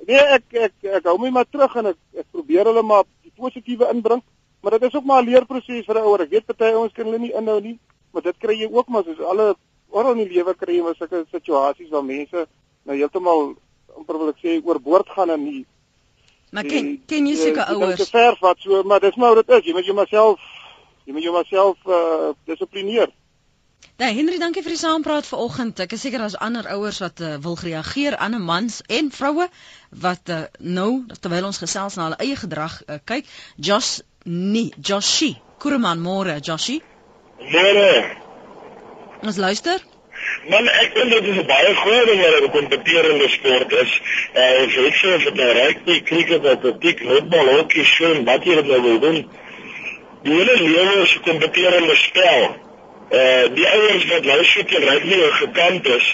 [0.06, 3.32] nee ek ek ek hou my maar terug en ek ek probeer hulle maar die
[3.36, 4.22] positiewe inbring
[4.60, 7.04] maar dit is ook maar 'n leerproses vir 'n ouer ek weet party ouens kan
[7.04, 7.78] hulle nie inhou nie
[8.12, 9.54] maar dit kry jy ook maar soos alle
[9.90, 12.46] oral in die lewe kry jy maar sulke situasies waar mense
[12.84, 13.54] nou heeltemal
[13.96, 15.66] amper wil ek sê oorboord gaan en nie
[16.52, 17.96] Maar ken ken jy seker ouers?
[17.96, 20.40] Dit is ver wat so, maar dis maar dit is, jy moet jou myself
[21.06, 23.08] jy moet jou myself uh, dissiplineer.
[24.02, 25.78] Ja, Henry, dankie vir die saampraat vanoggend.
[25.84, 29.44] Ek is seker daar's ander ouers wat uh, wil reageer 'n mans en vroue
[30.04, 33.28] wat uh, nou terwyl ons gesels na hulle eie gedrag uh, kyk.
[33.68, 35.36] Josh nee, Joshi.
[35.62, 36.80] Kureman môre, Joshi.
[37.52, 37.92] Môre.
[39.22, 39.78] Ons luister.
[40.50, 43.94] Man, ek dink dit is 'n baie goeie ding wat 'n kompeterende sport is.
[44.34, 48.82] Eh, uh, ek sê vir die rugby, cricket, atletiek, netbal, hockey, swem, wat jy nou
[48.82, 49.22] wil doen.
[50.26, 52.71] Die hele lewe is 'n kompeterende spel.
[53.12, 56.06] Uh, die ouers wat nou so teen rugby gekant is,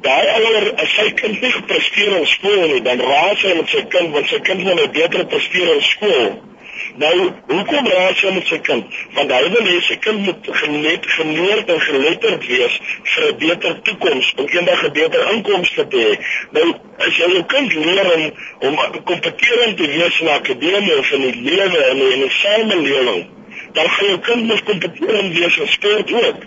[0.00, 3.82] daai ouer as sy kind nie gepresteer in skool nie, dan raas hy met sy
[3.92, 6.30] kind want sy kind moet nou beter presteer in skool.
[6.98, 7.12] Nou,
[7.50, 8.96] hoekom raas jy met sy kind?
[9.18, 12.80] Want hy wil hê sy kind moet genet, geleerd en geletterd wees
[13.12, 16.12] vir 'n beter toekoms, om eendag 'n beter inkomste te hê.
[16.56, 18.24] Nou, as jy jou kind leer om
[18.68, 23.26] om kompeterend te wees in akademie of in die lewe en in die samelewing,
[23.72, 26.44] dan gaan jou kind mos kompeterend wees in sport ook.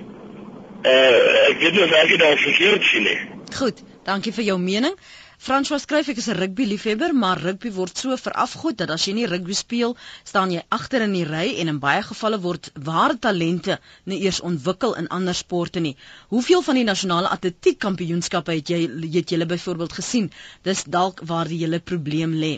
[0.81, 3.17] Uh, ek weet nie of ek dit verkeerd sien nie.
[3.55, 4.95] Goed, dankie vir jou mening.
[5.41, 9.13] François skryf ek is 'n rugby liefhebber, maar rugby word so verafgod dat as jy
[9.17, 9.95] nie rugby speel,
[10.31, 14.41] staan jy agter in die ry en in baie gevalle word ware talente nie eers
[14.49, 15.95] ontwikkel in ander sporte nie.
[16.29, 18.81] Hoeveel van die nasionale atletiek kampioenskappe het jy
[19.17, 20.29] het julle byvoorbeeld gesien?
[20.61, 22.53] Dis dalk waar die hele probleem lê.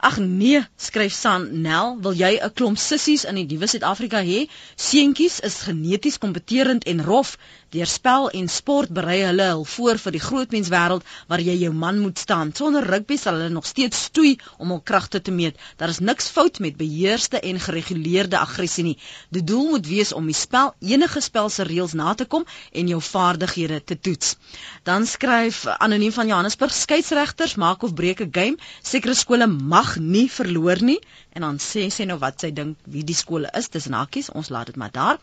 [0.00, 4.38] Ag nee, skryf Sanel, wil jy 'n klomp sissies in die nuwe Suid-Afrika hê?
[4.86, 7.36] Seentjies is geneties kompeterend en rof.
[7.70, 12.00] Deur spel en sport berei hulle hul voor vir die grootmenswêreld waar jy jou man
[12.02, 12.48] moet staan.
[12.50, 15.60] Sonder rugby sal hulle nog steeds stoei om hul kragte te meet.
[15.78, 18.96] Daar is niks fout met beheerste en gereguleerde aggressie nie.
[19.30, 22.90] Die doel moet wees om die spel enige spel se reëls na te kom en
[22.90, 24.34] jou vaardighede te toets.
[24.82, 28.58] Dan skryf anoniem van Johannesburg skeieregters maak of breek 'n game.
[28.82, 30.98] Sekere skole mag nie verloor nie
[31.32, 33.70] en dan sê sy nou wat sy dink wie die skole is.
[33.74, 34.30] Dis in hakkies.
[34.34, 35.18] Ons laat dit maar daar.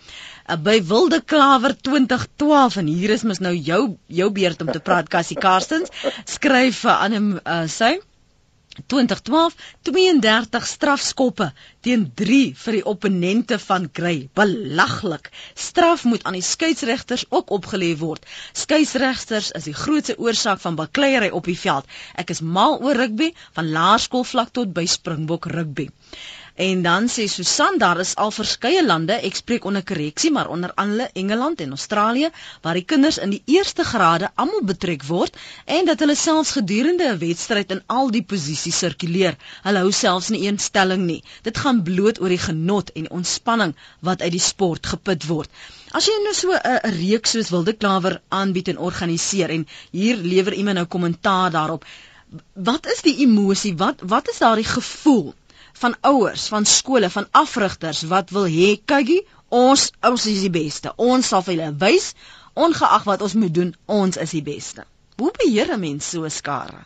[0.47, 3.81] Uh, by Wilde Klawer 20 12 en hier is mos nou jou
[4.19, 5.91] jou beurt om te praat Cassie Karstens
[6.37, 7.97] skryf aan hom uh, sy
[8.85, 9.55] 2012
[9.89, 11.49] 32 strafskoppe
[11.81, 15.31] teen 3 vir die opponente van Grey belaglik.
[15.67, 18.25] Straf moet aan die skeieregters ook opgelê word.
[18.53, 21.85] Skeieregters is die grootste oorsaak van bakleierery op die veld.
[22.15, 25.89] Ek is mal oor rugby van laerskoolvlak tot by Springbok rugby
[26.57, 30.71] En dan sê Susan daar is al verskeie lande, ek spreek onder korreksie, maar onder
[30.81, 32.31] andere Engeland en Australië
[32.63, 35.37] waar die kinders in die eerste grade almal betrek word
[35.75, 39.37] en dat hulle selfs gedurende 'n wedstryd in al die posisies sirkuleer.
[39.67, 41.21] Hulle hou selfs nie een stelling nie.
[41.43, 45.49] Dit gaan bloot oor die genot en ontspanning wat uit die sport geput word.
[45.91, 50.53] As jy nou so 'n reeks soos Wilde Klawer aanbied en organiseer en hier lewer
[50.53, 51.85] iemand nou kommentaar daarop,
[52.53, 53.77] wat is die emosie?
[53.77, 55.35] Wat wat is daardie gevoel?
[55.77, 60.93] Van ouers, van skole, van afrigters wat wil hê kykie, ons ons is die beste.
[60.97, 62.13] Ons sal vir julle wys
[62.57, 64.85] ongeag wat ons moet doen, ons is die beste.
[65.17, 66.85] Hoe beheer 'n mens so 'n skare?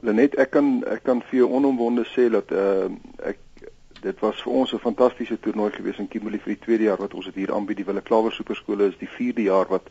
[0.00, 2.88] Lenet, ek kan ek kan vir jou onomwonde sê dat uh
[3.22, 3.38] ek
[4.00, 7.14] dit was vir ons 'n fantastiese toernooi gewees in Kimberley vir die tweede jaar wat
[7.14, 7.76] ons dit hier aanbied.
[7.76, 9.90] Die Wille Klawer Superskole is die 4de jaar wat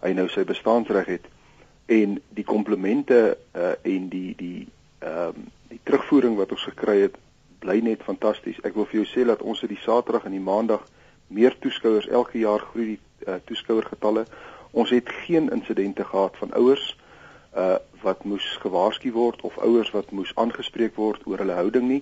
[0.00, 1.24] hy nou sy bestaansreg het
[1.86, 7.16] en die komplimente uh en die die ehm um, die terugvoering wat ons gekry het
[7.60, 8.60] bly net fantasties.
[8.64, 10.86] Ek wil vir jou sê dat ons het die Saterdag en die Maandag
[11.30, 14.24] meer toeskouers elke jaar groei die uh, toeskouergetalle.
[14.72, 16.96] Ons het geen insidente gehad van ouers
[17.56, 21.98] uh wat moes gewaarsku word of ouers wat moes aangespreek word oor hulle houding nie.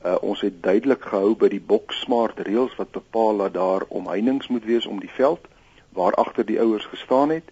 [0.00, 4.48] Uh ons het duidelik gehou by die box smart reëls wat bepaal dat daar omheinings
[4.48, 5.44] moet wees om die veld
[5.92, 7.50] waar agter die ouers gestaan het.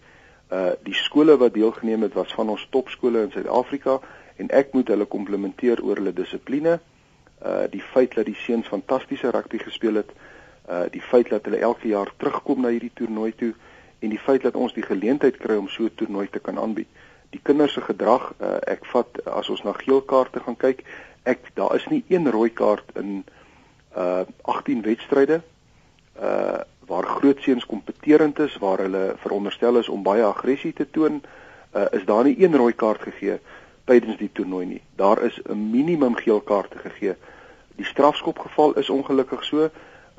[0.49, 3.99] Uh die skole wat deelgeneem het was van ons topskole in Suid-Afrika
[4.41, 6.79] en ek moet hulle komplimenteer oor hulle dissipline.
[6.79, 6.92] Uh
[7.71, 10.11] die feit dat die seuns fantastiese rugby gespeel het,
[10.71, 13.55] uh die feit dat hulle elke jaar terugkom na hierdie toernooi toe
[13.99, 16.89] en die feit dat ons die geleentheid kry om so 'n toernooi te kan aanbied.
[17.31, 20.85] Die kinders se gedrag, uh, ek vat as ons na geel kaarte gaan kyk,
[21.23, 23.25] ek daar is nie een rooi kaart in
[23.97, 25.43] uh 18 wedstryde
[26.21, 31.23] uh waar groot seuns kompeterend is, waar hulle veronderstel is om baie aggressie te toon,
[31.75, 33.39] uh is daar nie een rooi kaart gegee
[33.85, 34.83] tydens die toernooi nie.
[34.97, 37.17] Daar is 'n minimum geel kaarte gegee.
[37.77, 39.69] Die strafskopgeval is ongelukkig so.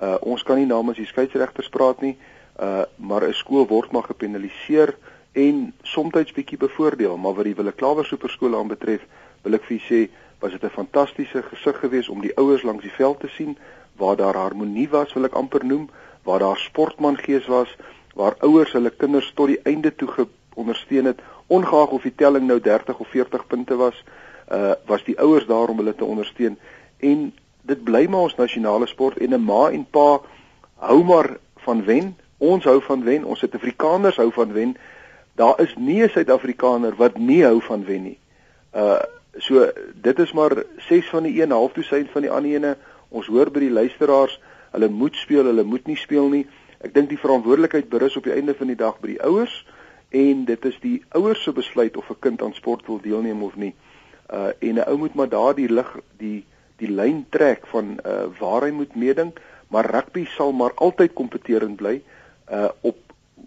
[0.01, 2.17] Uh ons kan nie namens die skeieregters praat nie.
[2.59, 4.95] Uh maar 'n skool word maar gepenaliseer
[5.33, 9.01] en soms bietjie bevoordeel, maar wat die Wille Klawer Superskool aanbetref,
[9.41, 12.97] wil ek vir sê, was dit 'n fantastiese gesig geweest om die ouers langs die
[12.97, 13.57] veld te sien
[13.97, 15.89] waar daar harmonie was, wil ek amper noem,
[16.23, 17.69] waar daar sportmangees was,
[18.15, 22.59] waar ouers hulle kinders tot die einde toe ondersteun het ongeag of die telling nou
[22.59, 24.03] 30 of 40 punte was,
[24.51, 26.57] uh was die ouers daar om hulle te ondersteun
[26.99, 27.33] en
[27.65, 30.21] dit bly maar ons nasionale sport en 'n ma en pa
[30.75, 32.15] hou maar van wen.
[32.37, 33.23] Ons hou van wen.
[33.23, 34.77] Ons Suid-Afrikaners hou van wen.
[35.35, 38.17] Daar is nie 'n Suid-Afrikaner wat nie hou van wen nie.
[38.75, 39.01] Uh
[39.37, 42.77] so dit is maar 6 van die 1 half dosyn van die ander ene.
[43.09, 44.39] Ons hoor by die luisteraars,
[44.71, 46.47] hulle moet speel, hulle moet nie speel nie.
[46.81, 49.65] Ek dink die verantwoordelikheid berus op die einde van die dag by die ouers
[50.09, 53.55] en dit is die ouers se besluit of 'n kind aan sport wil deelneem of
[53.55, 53.73] nie.
[54.29, 56.45] Uh en 'n ou moet maar daardie lig die
[56.83, 59.31] die lyn trek van uh waar hy moet meeding,
[59.73, 61.99] maar rugby sal maar altyd kompeterend bly
[62.51, 62.99] uh op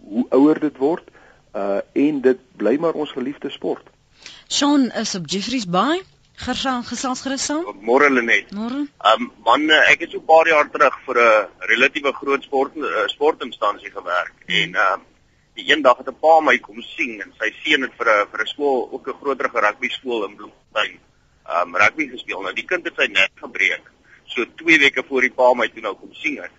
[0.08, 1.08] hoe ouer dit word
[1.54, 3.88] uh en dit bly maar ons geliefde sport.
[4.48, 6.02] Sean is op Jeffrey's Bay.
[6.36, 7.64] Gersaan gesels gerus saam.
[7.80, 8.50] Môre Lenet.
[8.52, 8.82] Môre.
[9.10, 13.06] Um man, ek het so 'n paar jaar terug vir 'n relatiewe groot sport uh,
[13.08, 14.56] sportinstansie gewerk hmm.
[14.62, 15.00] en um
[15.56, 18.40] die eendag het 'n pa my kom sien en sy seun het vir 'n vir
[18.42, 21.00] 'n skool ook 'n groter rugby skool in Bloemfontein
[21.62, 22.42] um rugby gespeel.
[22.42, 23.90] Nou die kind het sy nek gebreek.
[24.32, 26.54] So 2 weke voor die pa my toe nou kom sien het.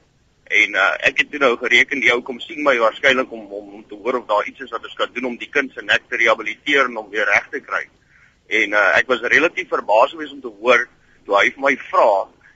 [0.47, 3.73] En uh, ek het toe nou gereken die ou kom sien my waarskynlik om, om
[3.80, 5.84] om te hoor of daar iets is wat ons kan doen om die kind se
[5.84, 7.84] nek te rehabiliteer en om weer reg te kry.
[8.47, 10.86] En uh, ek was relatief verbaas geweest om te hoor
[11.28, 12.08] toe hy vir my vra,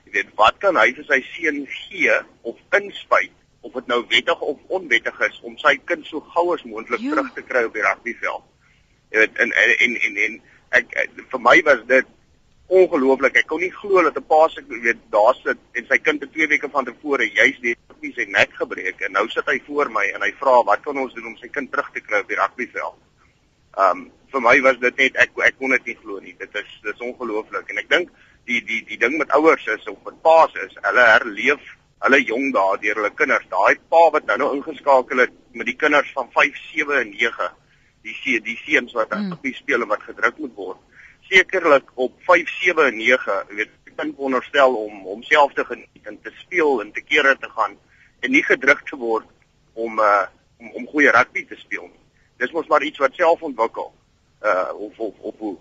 [0.06, 2.16] jy weet, wat kan hy vir sy seun gee
[2.48, 6.64] of inspuit of dit nou wettig of onwettig is om sy kind so gou as
[6.66, 8.48] moontlik terug te kry op die rugbyveld.
[9.12, 10.40] Jy weet en en en en, en
[10.80, 12.08] ek, ek vir my was dit
[12.78, 13.36] ongelooflik.
[13.42, 16.32] Ek kon nie glo dat 'n pa se weet daar sit en sy kind het
[16.32, 19.90] 2 weke van tevore juis net nie sy nek gebreek en nou sit hy voor
[19.90, 22.28] my en hy vra wat kan ons doen om sy kind terug te kry op
[22.28, 22.98] die rugbyveld.
[23.78, 26.34] Um vir my was dit net ek ek kon dit nie glo nie.
[26.38, 28.10] Dit is dis ongelooflik en ek dink
[28.46, 31.60] die die die ding met ouers is of met pa's is, hulle herleef
[32.02, 33.46] hulle jong daar deur hulle kinders.
[33.50, 37.50] Daai pa wat nou nou ingeskakel het met die kinders van 5, 7 en 9.
[38.02, 39.36] Die see die seuns wat mm.
[39.36, 40.80] op die speel en wat gedruk moet word.
[41.32, 46.08] Sekerlik op 5, 7 en 9, jy weet, die kind wonderstel om homself te geniet
[46.10, 47.78] en te speel en te kere te gaan
[48.20, 49.28] en nie gedruk te word
[49.72, 50.26] om uh
[50.60, 52.02] om om goeie rugby te speel nie.
[52.38, 53.88] Dis mos maar iets wat self ontwikkel.
[54.44, 55.56] Uh of of of hoe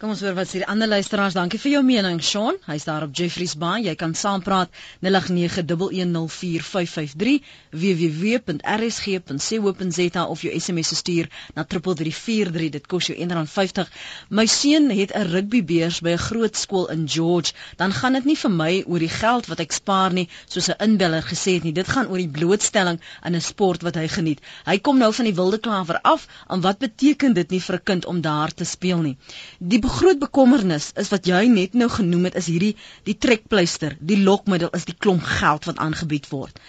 [0.00, 1.34] Kom ons hoor wat sê die ander luisteraars.
[1.36, 2.56] Dankie vir jou mening, Sean.
[2.64, 3.84] Hy's daar op Jeffrey's Bay.
[3.84, 4.72] Jy kan saampraat
[5.04, 7.44] 0891104553
[7.82, 12.72] www.rsg.co.za of jou SMS stuur na 3343.
[12.78, 13.84] Dit kos jou R1.50.
[14.32, 17.52] My seun het 'n rugbybeurs by 'n groot skool in George.
[17.76, 20.76] Dan gaan dit nie vir my oor die geld wat ek spaar nie, soos 'n
[20.80, 21.72] inbeller gesê het nie.
[21.76, 24.40] Dit gaan oor die blootstelling aan 'n sport wat hy geniet.
[24.64, 26.26] Hy kom nou van die wilde klawer af.
[26.48, 29.16] En wat beteken dit nie vir 'n kind om daar te speel nie?
[29.58, 32.74] Die groot bekommernis is wat jy net nou genoem het is hierdie
[33.08, 36.60] die trekpleister, die lokmiddel is die klomp geld wat aangebied word.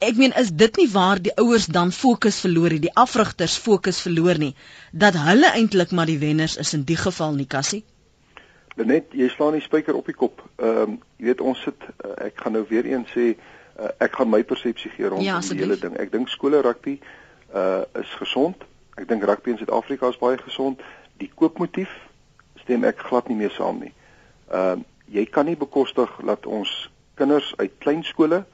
[0.00, 4.00] Ek meen is dit nie waar die ouers dan fokus verloor het, die afrigters fokus
[4.00, 4.54] verloor nie,
[4.92, 7.82] dat hulle eintlik maar die wenners is in die geval nie, Cassie?
[8.80, 10.40] Net jy slaan die spyker op die kop.
[10.56, 14.14] Ehm um, jy weet ons sit uh, ek gaan nou weer een sê uh, ek
[14.16, 15.98] gaan my persepsie gee rondom Ja, die hele ding.
[16.00, 16.96] Ek dink skole rugby
[17.52, 18.64] uh is gesond.
[18.96, 20.80] Ek dink rugby in Suid-Afrika is baie gesond.
[21.20, 21.92] Die koopmotief
[22.62, 23.92] stem ek glad nie mee saam nie.
[24.52, 26.70] Ehm jy kan nie bekostig dat ons
[27.18, 28.44] kinders uit klein skole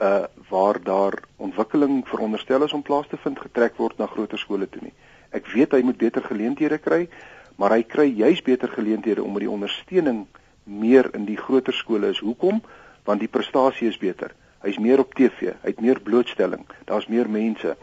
[0.00, 4.68] uh waar daar ontwikkeling veronderstel is om plaas te vind getrek word na groter skole
[4.68, 4.94] toe nie.
[5.30, 7.08] Ek weet hy moet beter geleenthede kry,
[7.56, 10.26] maar hy kry juis beter geleenthede omdat die ondersteuning
[10.64, 12.22] meer in die groter skole is.
[12.24, 12.62] Hoekom?
[13.04, 14.32] Want die prestasie is beter.
[14.62, 17.76] Hy's meer op TV, hy het meer blootstelling, daar's meer mense.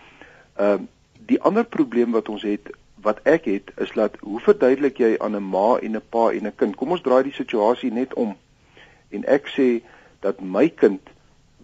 [0.55, 0.91] Ehm uh,
[1.25, 2.67] die ander probleem wat ons het,
[3.05, 6.47] wat ek het, is dat hoe verduidelik jy aan 'n ma en 'n pa en
[6.47, 6.75] 'n kind?
[6.75, 8.35] Kom ons draai die situasie net om.
[9.09, 9.83] En ek sê
[10.19, 11.01] dat my kind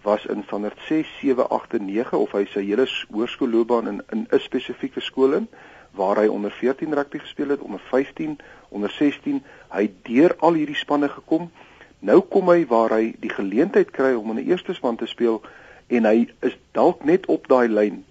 [0.01, 4.27] was in standaard 6, 7, 8 en 9 of hy sy hele hoërskoolloopbaan in in
[4.29, 5.47] 'n spesifieke skool in
[5.91, 8.37] waar hy onder 14 rugby gespeel het, onder 15,
[8.69, 11.51] onder 16, hy deur al hierdie spanne gekom.
[11.99, 15.41] Nou kom hy waar hy die geleentheid kry om in 'n eerste span te speel
[15.87, 18.05] en hy is dalk net op daai lyn.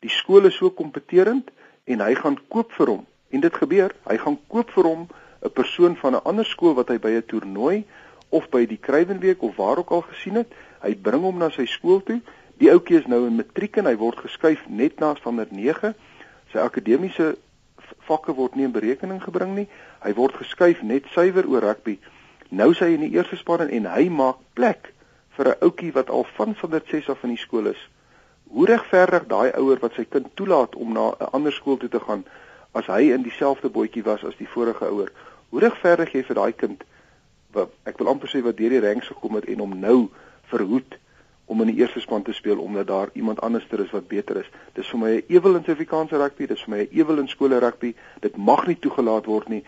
[0.00, 1.50] Die skool is so kompeterend
[1.84, 3.06] en hy gaan koop vir hom.
[3.32, 5.08] En dit gebeur, hy gaan koop vir hom
[5.42, 7.84] 'n persoon van 'n ander skool wat hy by 'n toernooi
[8.28, 10.52] of by die Kruiwenweek of waar ook al gesien het.
[10.82, 12.20] Hy bring hom na sy skool toe.
[12.56, 15.94] Die ouetjie is nou in matriek en hy word geskuif net na standaard 9.
[16.52, 17.36] Sy akademiese
[18.06, 19.68] vakke word nie in berekening gebring nie.
[20.02, 21.98] Hy word geskuif net suiwer oor rugby.
[22.50, 24.92] Nou sy in die eerste span en hy maak plek
[25.36, 27.88] vir 'n ouetjie wat al van standaard 6 af in die skool is.
[28.52, 32.00] Hoe regverdig daai ouer wat sy kind toelaat om na 'n ander skool toe te
[32.00, 32.24] gaan
[32.72, 35.12] as hy in dieselfde bootjie was as die vorige ouer?
[35.48, 36.84] Hoe regverdig jy vir daai kind
[37.52, 40.10] wat ek wil amper sê wat deur die ranks gekom het en hom nou
[40.52, 40.98] verhoed
[41.46, 44.50] om in die eerste span te speel omdat daar iemand anderster is wat beter is.
[44.74, 47.58] Dis vir my 'n ewel in Suid-Afrikaanse rugby, dis vir my 'n ewel in skole
[47.58, 47.94] rugby.
[48.20, 49.64] Dit mag nie toegelaat word nie.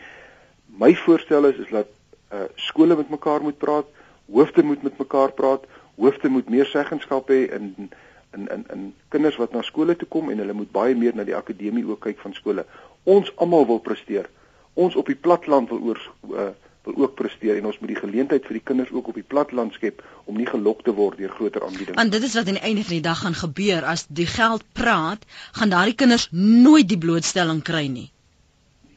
[0.67, 1.89] My voorstel is is dat
[2.33, 3.87] uh, skole met mekaar moet praat,
[4.33, 5.65] hoofde moet met mekaar praat,
[5.97, 7.91] hoofde moet meer seggenskap hê in
[8.35, 11.25] in in in kinders wat na skole toe kom en hulle moet baie meer na
[11.25, 12.67] die akademie ook kyk van skole.
[13.05, 14.29] Ons almal wil presteer.
[14.75, 16.49] Ons op die platteland wil oor uh,
[16.85, 19.73] wil ook presteer en ons moet die geleentheid vir die kinders ook op die platteland
[19.73, 21.97] skep om nie gelok te word deur groter aanbieding.
[21.97, 24.65] Want dit is wat aan die einde van die dag gaan gebeur as die geld
[24.77, 28.11] praat, gaan daardie kinders nooit die blootstelling kry nie.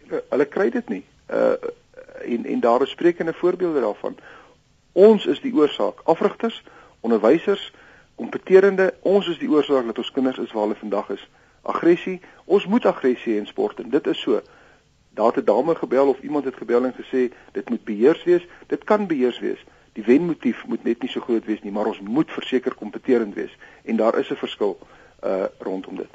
[0.08, 1.04] Hulle- kry dit nie.
[1.32, 1.56] Uh
[2.28, 4.18] en en daar is sprekende voorbeelde daarvan.
[4.92, 6.00] Ons is die oorsaak.
[6.04, 6.64] Afrigters,
[7.00, 7.72] onderwysers,
[8.18, 11.24] kompeterende, ons is die oorsaak dat ons kinders is waar hulle vandag is.
[11.62, 14.42] Aggressie, ons moet aggressie in sport en dit is so.
[15.18, 18.46] Daar het 'n dame gebel of iemand het gebel en gesê dit moet beheers wees.
[18.68, 19.62] Dit kan beheers wees.
[19.94, 23.58] Die wenmotief moet net nie so groot wees nie, maar ons moet verseker kompeterend wees
[23.84, 24.78] en daar is 'n verskil
[25.24, 26.10] uh rondom dit.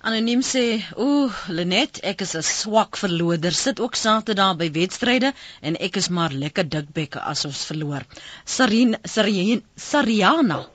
[0.00, 3.52] Anoniem sê, "Ooh, Lenet, ek is 'n swak verloder.
[3.52, 8.02] Sit ook Saterdag by wedstryde en ek is maar lekker dikbekke as ons verloor."
[8.44, 10.66] Sarin Sarin Sariana.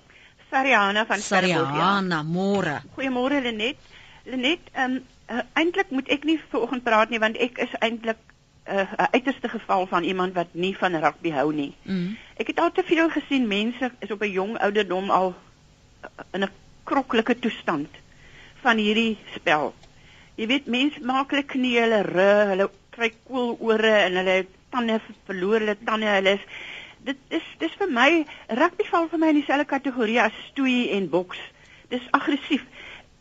[0.56, 1.74] Sariana van Stellenbosch.
[1.76, 1.76] Ja.
[1.76, 2.80] Sariana, môre.
[2.96, 3.78] Goeiemôre Lenet.
[4.24, 8.22] Lenet, ehm um, uh, eintlik moet ek nie vanoggend praat nie want ek is eintlik
[8.65, 11.74] 'n uh, uiterste geval van iemand wat nie van rugby hou nie.
[11.84, 12.18] Mm.
[12.38, 16.44] Ek het al te veel gesien mense is op 'n jong ouderdom al uh, in
[16.44, 16.52] 'n
[16.84, 17.89] kroklike toestand
[18.62, 19.74] van hierdie spel.
[20.36, 25.60] Jy weet mense maak hulle knie, hulle rug, hulle kry koolore en hulle tande verloor
[25.60, 26.46] hulle tande, hulle is
[27.06, 28.10] dit is dis vir my
[28.62, 31.39] rugby val vir my in dieselfde kategorie as stoei en boks.
[31.94, 32.65] Dis aggressief.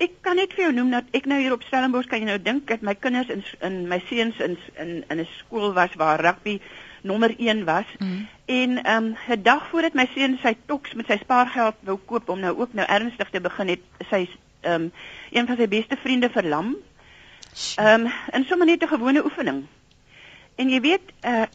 [0.03, 2.40] Ek kan net vir jou noem dat ek nou hier op Stellenbosch kan jy nou
[2.42, 6.20] dink dat my kinders in in my seuns in in in 'n skool was waar
[6.20, 6.61] rugby
[7.03, 7.85] nommer 1 was.
[7.99, 8.27] Mm.
[8.47, 12.29] En ehm um, 'n dag voordat my seun sy toks met sy spaargeld wou koop
[12.29, 14.29] om nou ook nou ernstig te begin het, sy
[14.61, 14.92] ehm um,
[15.31, 16.77] een van sy beste vriende verlam.
[17.77, 19.66] Ehm um, in sommer net 'n gewone oefening.
[20.57, 21.47] En jy weet, uh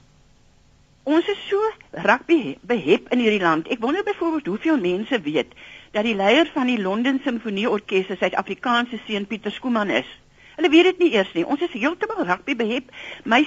[1.03, 1.59] ons is so
[1.91, 3.67] rugby behep in hierdie land.
[3.67, 5.53] Ek wonder byvoorbeeld hoeveel mense weet
[5.91, 10.09] dat die leier van die London Simfonieorkes 'n Suid-Afrikaanse seun Pieter Skooman is.
[10.55, 11.45] Hulle weet dit nie eers nie.
[11.45, 12.91] Ons is heeltemal rugby behep.
[13.23, 13.45] My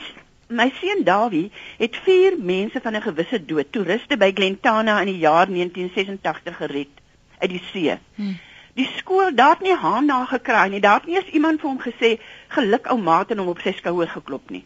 [0.49, 5.19] my seun Dawie het vier mense van 'n gewisse dood, toeriste by Glentana in die
[5.19, 7.01] jaar 1986 gered
[7.39, 7.99] uit die see.
[8.15, 8.39] Hmm.
[8.75, 10.81] Die skool daar het nie haan na gekraai nie.
[10.81, 13.73] Daar het nie eens iemand vir hom gesê geluk ou maat en hom op sy
[13.73, 14.65] skouer geklop nie.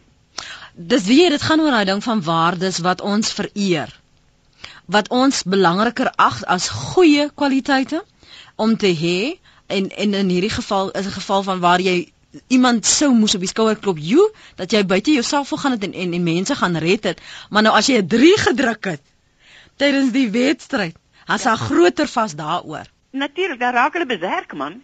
[0.77, 3.89] Dis weer dit gaan oor daai ding van waardes wat ons vereer.
[4.85, 8.03] Wat ons belangriker ag as goeie kwaliteite
[8.55, 9.39] om te hê
[9.73, 12.11] en en in hierdie geval is 'n geval van waar jy
[12.47, 15.83] iemand sou moes op die skouer klop, "Jo, dat jy buite jouself wil gaan het
[15.83, 19.01] en en, en mense gaan red het." Maar nou as jy 'n 3 gedruk het
[19.77, 22.85] tydens die wedstryd, as 'n groter vas daaroor.
[23.11, 24.81] Natuurlik, dan raak hulle bewerk man.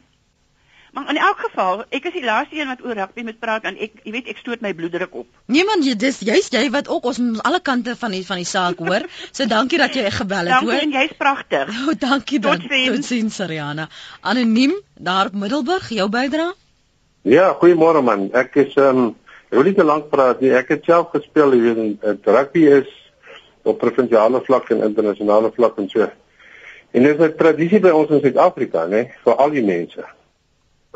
[0.94, 3.78] Maar in elk geval, ek is die laaste een wat oor rugby moet praat en
[3.82, 5.28] ek jy weet ek stoot my bloeddruk op.
[5.50, 8.38] Nee man, jy dis jy's jy wat ook ons moet alle kante van die van
[8.38, 9.08] die saak hoor.
[9.38, 10.82] So dankie dat jy gebel het, Dankie hoor.
[10.86, 11.74] en jy's pragtig.
[11.88, 12.62] Oh, dankie dan.
[12.62, 12.96] Totsiens.
[12.96, 13.88] Totsiens, Ariana.
[14.22, 16.54] Anoniem daar op Middelburg, jou bydrae?
[17.24, 18.30] Ja, goeiemôre man.
[18.34, 19.12] Ek is ehm um,
[19.50, 20.54] ek wil nie te lank praat nie.
[20.54, 22.90] Ek het self gespeel, jy weet, en rugby is
[23.64, 26.06] op provinsiale vlak en internasionale vlak en so.
[26.94, 30.06] En dit is 'n tradisie by ons in Suid-Afrika, né, vir al die mense.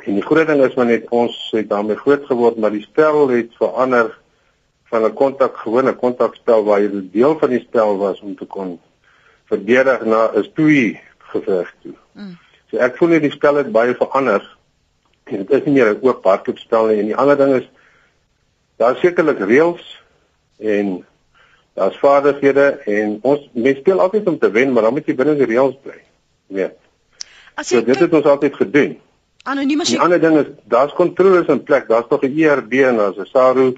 [0.06, 3.28] En die groot ding is maar net ons het daarmee groot geword, maar die spel
[3.30, 4.18] het verander
[4.90, 8.80] van 'n kontak gewone kontakspel waar jy deel van die spel was om te kon
[9.46, 11.96] verdedig na 'n stoei geveg toe.
[12.12, 12.38] Mm.
[12.70, 14.58] So ek voel net die spel het baie verander
[15.24, 17.70] en dit is nie meer 'n oop hardloopspel nie en die ander ding is
[18.78, 20.04] daar sekerlik reëls
[20.60, 21.06] en
[21.74, 25.36] daar's vaardighede en ons mense speel altyd om te wen maar dan moet jy binne
[25.36, 26.00] die reëls bly.
[26.48, 26.70] Nee.
[27.56, 29.00] As So jy dit kyk, het ons altyd gedoen.
[29.52, 31.88] Anoniem as Die jy ander ding is daar's kontroles in plek.
[31.88, 33.76] Daar's tog 'n ERB en daar's 'n SARU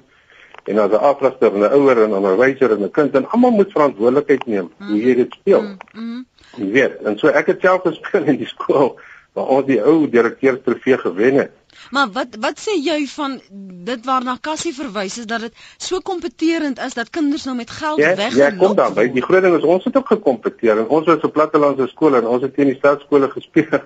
[0.64, 3.50] en daar's 'n afrigter en 'n ouer en 'n onderwyser en 'n kind en almal
[3.50, 5.62] moet verantwoordelikheid neem hoe jy dit speel.
[5.62, 6.26] Mm, mm.
[6.56, 8.98] Jy weet, en so ek het self gespeel in die skool
[9.32, 11.52] waar ons die ou direkteur trofee gewen het.
[11.90, 13.40] Maar wat wat sê jy van
[13.88, 17.98] dit waarna Cassie verwys is dat dit so kompeterend is dat kinders nou met geld
[17.98, 18.36] Ja, weg.
[18.36, 19.08] ja, kom dan by.
[19.10, 22.26] Die groot ding is ons het ook gekompeteer en ons was op plattelandse skole en
[22.26, 23.80] ons het teen die stadskole gespeel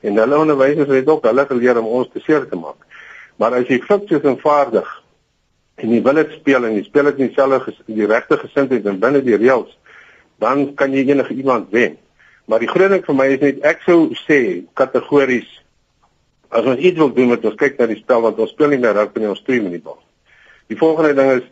[0.00, 2.80] en hulle onderwysers het ook hulle geleer om ons te seer te maak.
[3.36, 4.88] Maar as jy fiks is en vaardig
[5.80, 8.98] en jy wil dit speel en jy speel dit in dieselfde die regte gesindheid en
[9.00, 9.76] binne die reëls,
[10.40, 11.96] dan kan jy enige iemand wen.
[12.48, 15.48] Maar die groot ding vir my is net ek sou sê kategories
[16.50, 18.80] as ons iets wil doen met ons kyk na die spel want ons speel nie
[18.82, 19.98] meer rugby nie, ons speel met die bal.
[20.70, 21.48] Die volgende ding is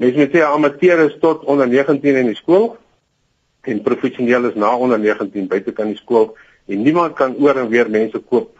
[0.00, 2.72] mense moet sê amateur is tot onder 19 in die skool
[3.68, 6.32] en professioneel is na onder 19 buite kan die skool
[6.70, 8.56] en niemand kan oor en weer mense koop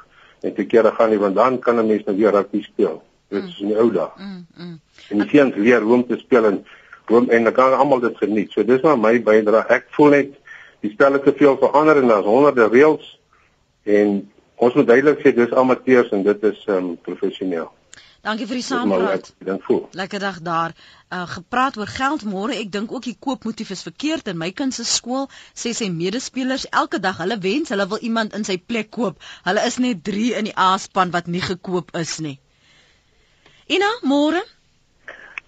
[0.47, 3.03] en te kere gaan nie want dan kan 'n mens nou weer rugby speel.
[3.29, 4.11] Dit is in die ou dae.
[4.17, 4.81] Mm, mm.
[5.11, 6.65] En die seuns leer hoe om te speel en
[7.07, 8.53] hoe en dan kan almal dit geniet.
[8.53, 9.65] So dis maar my bydrae.
[9.69, 10.35] Ek voel net
[10.81, 13.19] die spel het te veel verander en daar's honderde reëls
[13.85, 14.31] en
[14.61, 17.71] ons moet duidelik sê dis amateurs en dit is um, professioneel.
[18.21, 19.31] Dankie vir die saampraat.
[19.65, 19.87] voel.
[19.97, 20.75] Lekker dag daar.
[21.09, 22.53] Uh, gepraat oor geld môre.
[22.53, 25.31] Ek dink ook die koopmotief is verkeerd in my kind se skool.
[25.57, 29.17] Sê sy medespelers elke dag hulle wens hulle wil iemand in sy plek koop.
[29.49, 32.37] Hulle is net 3 in die A-span wat nie gekoop is nie.
[33.73, 34.45] Ina, môre?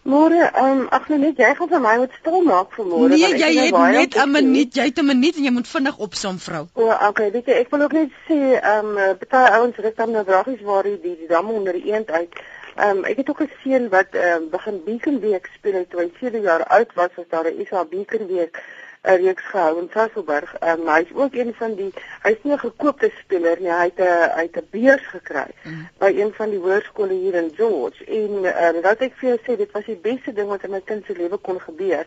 [0.03, 3.11] Môre, ehm um, ag nee, net jy gaan vir my moet stil maak vir môre.
[3.13, 4.75] Nee, jy nou het baie net 'n minuut.
[4.75, 6.65] Jy het 'n minuut en jy moet vinnig opsom, vrou.
[6.75, 10.11] O, okay, weet jy, ek wil ook net sê, ehm um, baie ouens rit dan
[10.11, 12.35] nou vragies waar die die, die dam onder die eend uit.
[12.77, 15.91] Ehm um, ek het ook 'n seun wat ehm um, begin Beacon Week speel het
[15.91, 18.59] toe hy 7 jaar oud was, was daar 'n SA Beacon Week
[19.05, 20.55] 'n reeks gehou in Sasolburg.
[20.59, 21.93] Ehm um, hy's ook een van die
[22.23, 25.89] hy's nie 'n gekoopte speler nie, hy het 'n hy het 'n beurs gekry Mm.
[25.99, 29.39] by een van die hoërskole hier in George en ehm um, dat ek vir jou
[29.43, 32.07] sê dit was die beste ding wat in my kind se lewe kon gebeur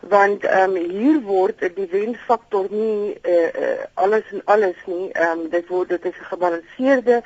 [0.00, 5.12] want ehm um, hier word die wenfaktor nie eh uh, uh, alles en alles nie.
[5.12, 7.22] Ehm um, dit word dit is 'n gebalanseerde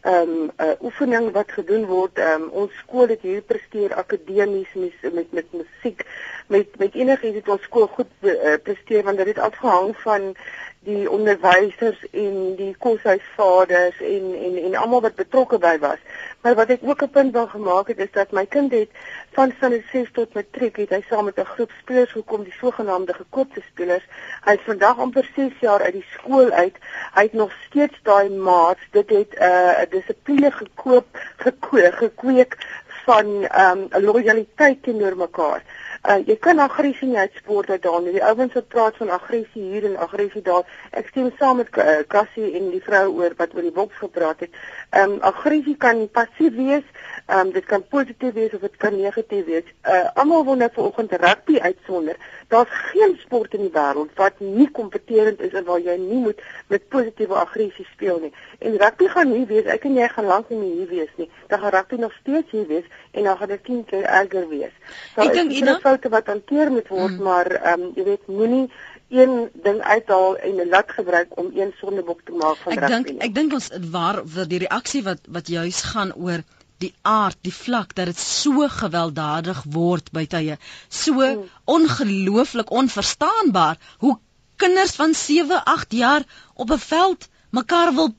[0.00, 2.18] ehm um, uh, oefening wat gedoen word.
[2.18, 6.06] Ehm um, ons skool het hier presteer akademies met met met musiek
[6.46, 10.34] met met enigiets het ons skool goed uh, presteer want dit het afgehang van
[10.80, 16.00] die onderwysers en die koshuisvaders en en en almal wat betrokke by was.
[16.40, 18.90] Maar wat ek ook 'n punt wil gemaak het is dat my kind het
[19.32, 23.14] van standaard 6 tot matriek het hy saam met 'n groep spelers gekom, die sogenaamde
[23.14, 24.06] gekoopte spelers.
[24.44, 26.76] Hy is vandag amper 6 jaar uit die skool uit.
[27.14, 28.80] Hy het nog steeds daai maats.
[28.90, 32.56] Dit het 'n uh, dissipline gekoop, gekweek, gekweek
[33.04, 35.62] van ehm um, 'n lojaliteit teenoor mekaar.
[36.08, 38.14] Uh, jy kan aggressie nie uitsport uit daar nie.
[38.14, 40.64] Die ouens wat praat van aggressie hier en aggressie daar.
[40.96, 44.40] Ek stem saam met uh, Cassie en die vrou oor wat oor die boks gepraat
[44.46, 44.56] het.
[44.96, 46.86] Ehm um, aggressie kan passief wees,
[47.26, 49.68] ehm um, dit kan positief wees of dit kan negatief wees.
[49.84, 52.16] Uh almal wil net vanoggend rugby uitsonder.
[52.48, 56.40] Daar's geen sport in die wêreld wat nie kompeterend is en waar jy nie moet
[56.72, 58.32] met positiewe aggressie speel nie.
[58.58, 61.28] En rugby gaan nie wees, ek en jy gaan lank nie hier wees nie.
[61.52, 64.74] Dan gaan rugby nog steeds hier wees en dan gaan dit 10 keer erger wees.
[65.14, 67.22] So, Ek dink, Ina- foute wat hanteer moet word, mm.
[67.28, 68.70] maar ehm um, jy weet moenie
[69.10, 72.94] een ding uithaal en 'n lat gebruik om een sondebok te maak van Ek rugby.
[72.94, 73.18] dink nie.
[73.28, 76.42] ek dink ons waar vir die reaksie wat wat juis gaan oor
[76.80, 80.56] die aard, die vlak dat dit so gewelddadig word by tye.
[80.88, 81.42] So Hmm.
[81.66, 84.18] ongelooflik onverstaanbaar hoe
[84.56, 86.22] kinders van 7, 8 jaar
[86.54, 88.14] op 'n veld mekaar wil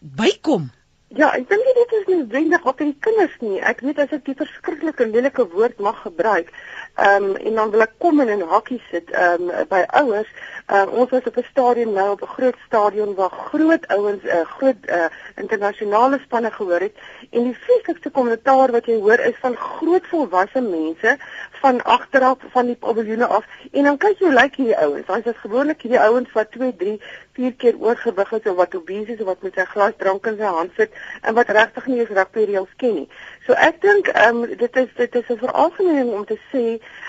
[0.00, 0.70] bykom.
[1.08, 3.60] Ja, ek dink nie dit is noodwendig op die kinders nie.
[3.60, 6.50] Ek weet as ek die verskriklike lelike woord mag gebruik,
[6.94, 10.28] ehm um, en dan wil ek kom in 'n hakkie sit ehm um, by ouers.
[10.72, 14.26] Uh, ons was op 'n stadion nou op 'n groot stadion waar groot ouens 'n
[14.26, 15.04] uh, groot uh,
[15.36, 16.96] internasionale spanne gehoor het.
[17.30, 21.16] En die vreeslikste kommentaar wat jy hoor is van groot volwasse mense
[21.50, 23.44] van agteraf van die paviljoene af.
[23.72, 25.06] En dan kyk jy hoe lyk hierdie ouens.
[25.06, 27.00] Hulle is gewoonlik hierdie ouens wat 2, 3,
[27.34, 30.36] 4 keer oorgewig is of wat obese is of wat met sy glas drank in
[30.38, 33.08] sy hand sit en wat regtig nie eens rugby reëls ken nie.
[33.46, 36.64] So ek dink ehm um, dit is dit is 'n veralgemening om te sê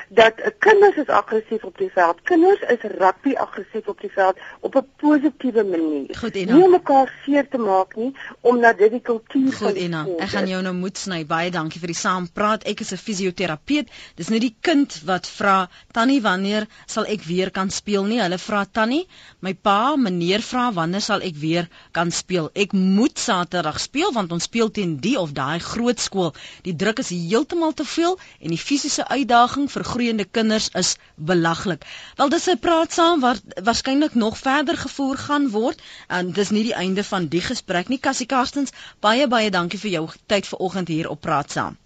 [0.10, 2.22] dat uh, kinders is aggressief op die veld.
[2.24, 6.16] Kinders is rugby aggressief op die veld op 'n positiewe manier.
[6.18, 6.54] Goed, Ena.
[6.54, 8.12] Nie om mekaar seer te maak nie,
[8.42, 11.26] omdat dit die kultuur van Goed die Ena, sport ek gaan jou nou moed sny.
[11.26, 12.64] Baie dankie vir die saampraat.
[12.64, 13.88] Ek is 'n fisioterapeut.
[14.16, 18.22] Dis nie die kind wat vra Tannie wanneer sal ek weer kan speel nie.
[18.22, 19.08] Hulle vra Tannie,
[19.40, 22.48] my pa, meneer vra wanneer sal ek weer kan speel.
[22.64, 26.32] Ek moet Saterdag speel want ons speel teen die of daai groot skool.
[26.68, 30.96] Die druk is heeltemal te veel en die fisiese uitdaging vir groeiende kinders is
[31.32, 31.84] belaglik.
[32.16, 36.64] Wel dis 'n praat saam wat waarskynlik nog verder gevoer gaan word en dis nie
[36.72, 38.00] die einde van die gesprek nie.
[38.00, 41.78] Cassie Karstens, baie baie dankie vir jou tyd vanoggend hier op praat saam.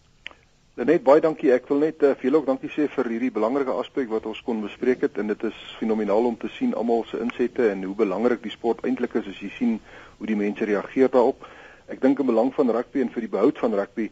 [0.79, 1.49] Net baie dankie.
[1.51, 4.39] Ek wil net uh, vir julle ook dankie sê vir hierdie belangrike aspek wat ons
[4.47, 7.95] kon bespreek het en dit is fenomenaal om te sien almal se insette en hoe
[7.99, 9.73] belangrik die sport eintlik is as jy sien
[10.21, 11.43] hoe die mense reageer daarop.
[11.91, 14.05] Ek dink in belang van rugby en vir die behoud van rugby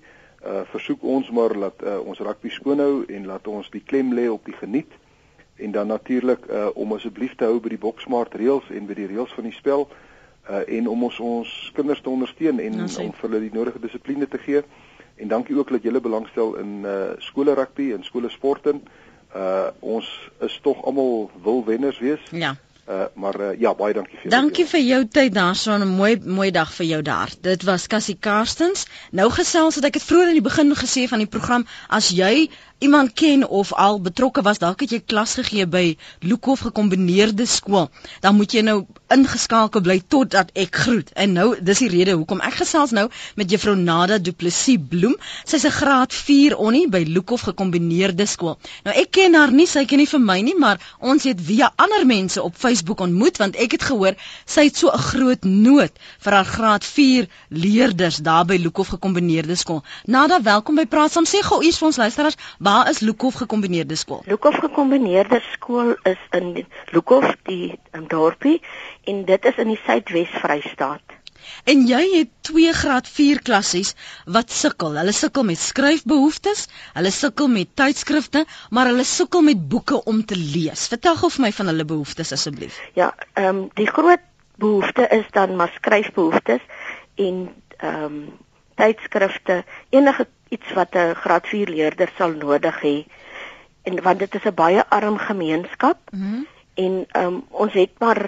[0.43, 4.11] uh versoek ons maar dat uh, ons rugby skoon hou en laat ons die klem
[4.17, 4.91] lê op die geniet
[5.63, 9.07] en dan natuurlik uh om asseblief te hou by die boksmart reëls en by die
[9.13, 13.25] reëls van die spel uh en om ons ons kinders te ondersteun en om vir
[13.29, 14.65] hulle die nodige dissipline te gee.
[15.17, 18.83] En dankie ook dat julle belangstel in uh skole rugby en skole sporten.
[19.35, 22.21] Uh ons is tog almal wil wenners wees.
[22.31, 22.55] Ja.
[22.89, 26.51] Uh maar uh, ja, baie dankie vir Dankie vir jou tyd daarson 'n mooi mooi
[26.51, 27.33] dag vir jou daar.
[27.41, 28.87] Dit was Cassie Karstens.
[29.11, 32.49] Nou gesels het ek het vroeër in die begin gesê van die program as jy
[32.79, 37.89] iemand ken of al betrokke was, dalk het jy klas gegee by Lukhof gekombineerde skool,
[38.21, 41.09] dan moet jy nou ingeskakel bly totdat ek groet.
[41.15, 43.07] En nou, dis die rede hoekom ek gesels nou
[43.39, 45.15] met juffrou Nada Du Plessis Bloem.
[45.45, 48.57] Sy's 'n graad 4 onnie by Lukhof gekombineerde skool.
[48.83, 51.71] Nou ek ken haar nie, sy ken nie vir my nie, maar ons het via
[51.75, 54.15] ander mense op Facebook ontmoet want ek het gehoor
[54.45, 59.55] sy het so 'n groot nood vir haar graad 4 leerders daar by Lukhof gekombineerde
[59.55, 59.83] skool.
[60.05, 61.25] Nada, welkom by Praat Saam.
[61.25, 62.35] Sê gou eers vir ons luisteraars,
[62.67, 64.23] waar is Lukhof gekombineerde skool?
[64.25, 68.57] Lukhof gekombineerde skool is in Lukhof die um, dorpie
[69.07, 71.15] en dit is in die Suidwes Vrystaat.
[71.71, 73.93] En jy het twee graad 4 klassies
[74.35, 74.97] wat sukkel.
[74.99, 76.65] Hulle sukkel met skryfbehoeftes,
[76.97, 78.43] hulle sukkel met tydskrifte,
[78.75, 80.89] maar hulle sukkel met boeke om te lees.
[80.91, 82.81] Vertel gou vir my van hulle behoeftes asseblief.
[82.99, 84.25] Ja, ehm um, die groot
[84.59, 86.67] behoefte is dan maar skryfbehoeftes
[87.15, 87.47] en
[87.77, 88.19] ehm um,
[88.77, 93.05] tydskrifte, enige iets wat 'n graad 4 leerder sal nodig hê.
[93.83, 95.97] En want dit is 'n baie arm gemeenskap.
[96.11, 98.21] Mm en ehm um, ons het maar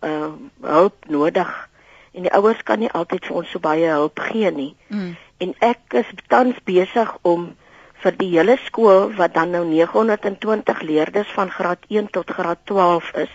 [0.00, 1.50] uh, hulp nodig
[2.14, 4.74] en die ouers kan nie altyd vir ons so baie hulp gee nie.
[4.88, 5.14] mm.
[5.42, 7.48] En ek is tans besig om
[8.04, 13.10] vir die hele skool wat dan nou 920 leerders van graad 1 tot graad 12
[13.24, 13.34] is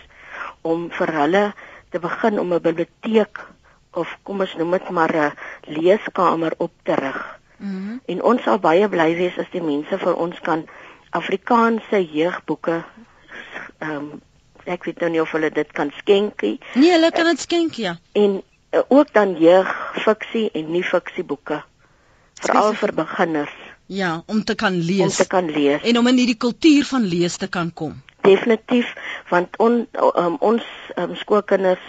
[0.62, 1.44] om vir hulle
[1.92, 3.44] te begin om 'n biblioteek
[3.92, 5.36] of kom ons noem dit maar 'n
[5.68, 7.39] leeskamer op te rig.
[7.60, 8.00] Mm.
[8.08, 10.64] En ons sal baie bly wees as die mense vir ons kan
[11.16, 12.82] Afrikaanse jeugboeke
[13.80, 14.10] ehm um,
[14.64, 17.94] ek weet nou nie of hulle dit kan skenkie Nee, hulle kan dit skenk ja.
[18.12, 18.42] en
[18.76, 21.62] uh, ook dan jeugfiksie en nie fiksieboeke
[22.44, 23.56] veral vir beginners
[23.90, 25.82] Ja, om te kan om lees te kan lees.
[25.82, 27.96] en om in hierdie kultuur van lees te kan kom.
[28.22, 28.92] Definitief
[29.30, 30.62] want on, um, ons
[30.96, 31.82] um, skoolkinders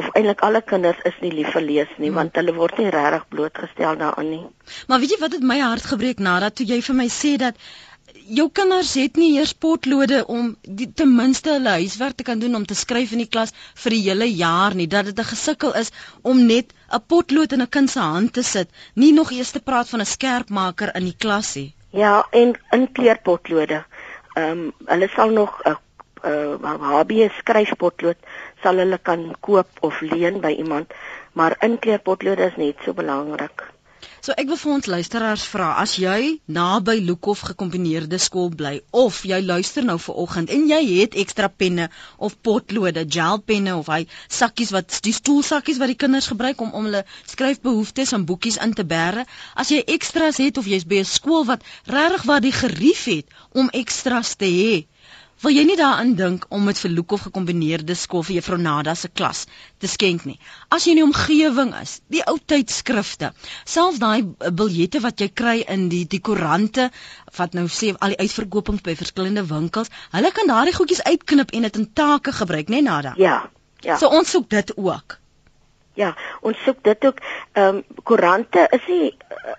[0.00, 2.20] of eintlik alle kinders is nie lief vir lees nie Hmm.
[2.20, 4.46] want hulle word nie regtig blootgestel daaraan nie.
[4.88, 7.54] Maar weet jy wat het my hart gebreek nadat toe jy vir my sê dat
[8.38, 12.54] jou kinders het nie eers potlode om die, ten minste hulle huiswerk te kan doen
[12.60, 15.74] om te skryf in die klas vir die hele jaar nie dat dit 'n gesukkel
[15.82, 15.90] is
[16.22, 19.60] om net 'n potlood in 'n kind se hand te sit nie nog eers te
[19.60, 23.84] praat van 'n skerpmaker in die klas nie Ja, en inkleurpotlode.
[24.34, 25.76] Ehm um, hulle sal nog 'n
[26.24, 28.16] uh, HB skryfpotlood
[28.62, 30.94] sal hulle kan koop of leen by iemand,
[31.32, 33.68] maar inkleurpotlode is net so belangrik.
[34.26, 39.20] So ek wil vir ons luisteraars vra as jy naby Lukhof gekombineerde skool bly of
[39.30, 41.86] jy luister nou ver oggend en jy het ekstra penne
[42.28, 44.00] of potlode, gelpenne of hy
[44.40, 48.74] sakkies wat die stoelsakkies wat die kinders gebruik om om hulle skryfbehoeftes en boekies in
[48.80, 52.56] te bære, as jy ekstras het of jy's by 'n skool wat regtig waar die
[52.62, 54.74] gerief het om ekstras te hê,
[55.42, 59.08] wil jy nie daaraan dink om met vir Lukof gekombineerde skool vir Juffrou Nada se
[59.08, 59.44] klas
[59.78, 60.38] te skenk nie.
[60.74, 63.30] As jy in die omgewing is, die ou tydskrifte,
[63.64, 64.26] selfs daai
[64.62, 66.88] biljette wat jy kry in die die koerante
[67.38, 71.68] wat nou sê al die uitverkopings by verskillende winkels, hulle kan daardie goedjies uitknip en
[71.68, 73.14] dit in take gebruik, né Nada?
[73.16, 73.38] Ja.
[73.86, 73.96] Ja.
[73.98, 75.18] So ons soek dit ook.
[75.98, 76.12] Ja,
[76.46, 77.18] ons soek dit ook.
[77.58, 79.16] Ehm um, koerante is nie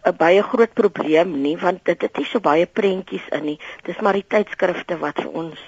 [0.08, 3.60] 'n baie groot probleem nie want dit het nie so baie prentjies in nie.
[3.84, 5.60] Dis maar die tydskrifte wat vir ons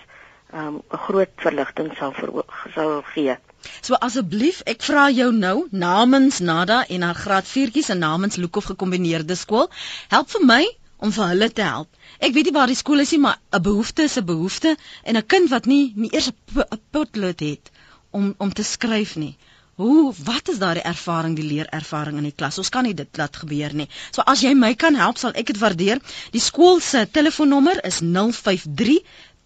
[0.53, 2.43] ehm um, 'n groot verligting sal vir
[2.75, 3.35] sal gee.
[3.81, 8.71] So asseblief, ek vra jou nou namens Nada en haar graad 4tjies en namens Lukhof
[8.71, 9.69] gekombineerde skool,
[10.07, 10.63] help vir my
[10.97, 11.89] om vir hulle te help.
[12.19, 15.17] Ek weet nie waar die skool is nie, maar 'n behoefte is 'n behoefte en
[15.17, 17.71] 'n kind wat nie nie eers 'n potlood het
[18.11, 19.35] om om te skryf nie.
[19.81, 22.59] Hoe wat is daardie ervaring, die leerervaring in die klas?
[22.61, 23.87] Ons kan nie dit laat gebeur nie.
[24.13, 26.01] So as jy my kan help, sal ek dit waardeer.
[26.35, 28.99] Die skool se telefoonnommer is 053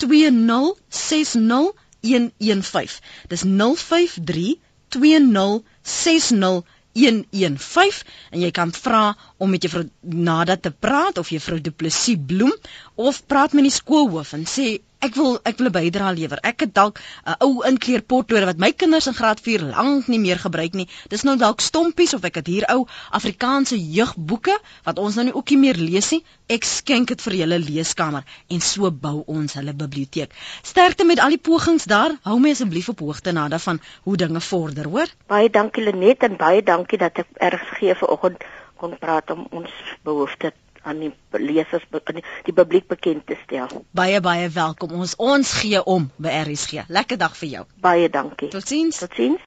[0.04, 1.72] 2060
[2.10, 3.00] 115.
[3.32, 4.58] Dis 053
[4.98, 6.64] 2060
[6.96, 9.06] 115 en jy kan vra
[9.40, 12.54] om met juffrou Nada te praat of juffrou Du Plessis Bloem
[12.96, 14.68] of praat met die skoolhoof en sê
[15.06, 16.40] ek wil ek wil 'n bydrae lewer.
[16.42, 20.20] Ek het dalk 'n uh, ou inkleerpotlode wat my kinders in graad 4 lank nie
[20.20, 20.88] meer gebruik nie.
[21.10, 25.36] Dis nou dalk stompies of ek het hier ou Afrikaanse jeugboeke wat ons nou nie
[25.36, 26.24] ookie meer lees nie.
[26.50, 30.34] Ek skenk dit vir julle leeskamer en so bou ons hulle biblioteek.
[30.64, 32.18] Sterkte met al die pogings daar.
[32.24, 35.08] Hou my asseblief op hoogte nada van hoe dinge vorder, hoor?
[35.28, 38.44] Baie dankie Lenet en baie dankie dat ek ergs gee vanoggend
[38.76, 39.72] kon praat om ons
[40.04, 43.84] behoeftes aan die lesers aan die, die publiek bekend te stel.
[43.92, 44.94] Baie baie welkom.
[45.02, 46.86] Ons ons gee om by RSG.
[46.88, 47.66] Lekker dag vir jou.
[47.82, 48.50] Baie dankie.
[48.54, 49.02] Totsiens.
[49.02, 49.42] Totsiens.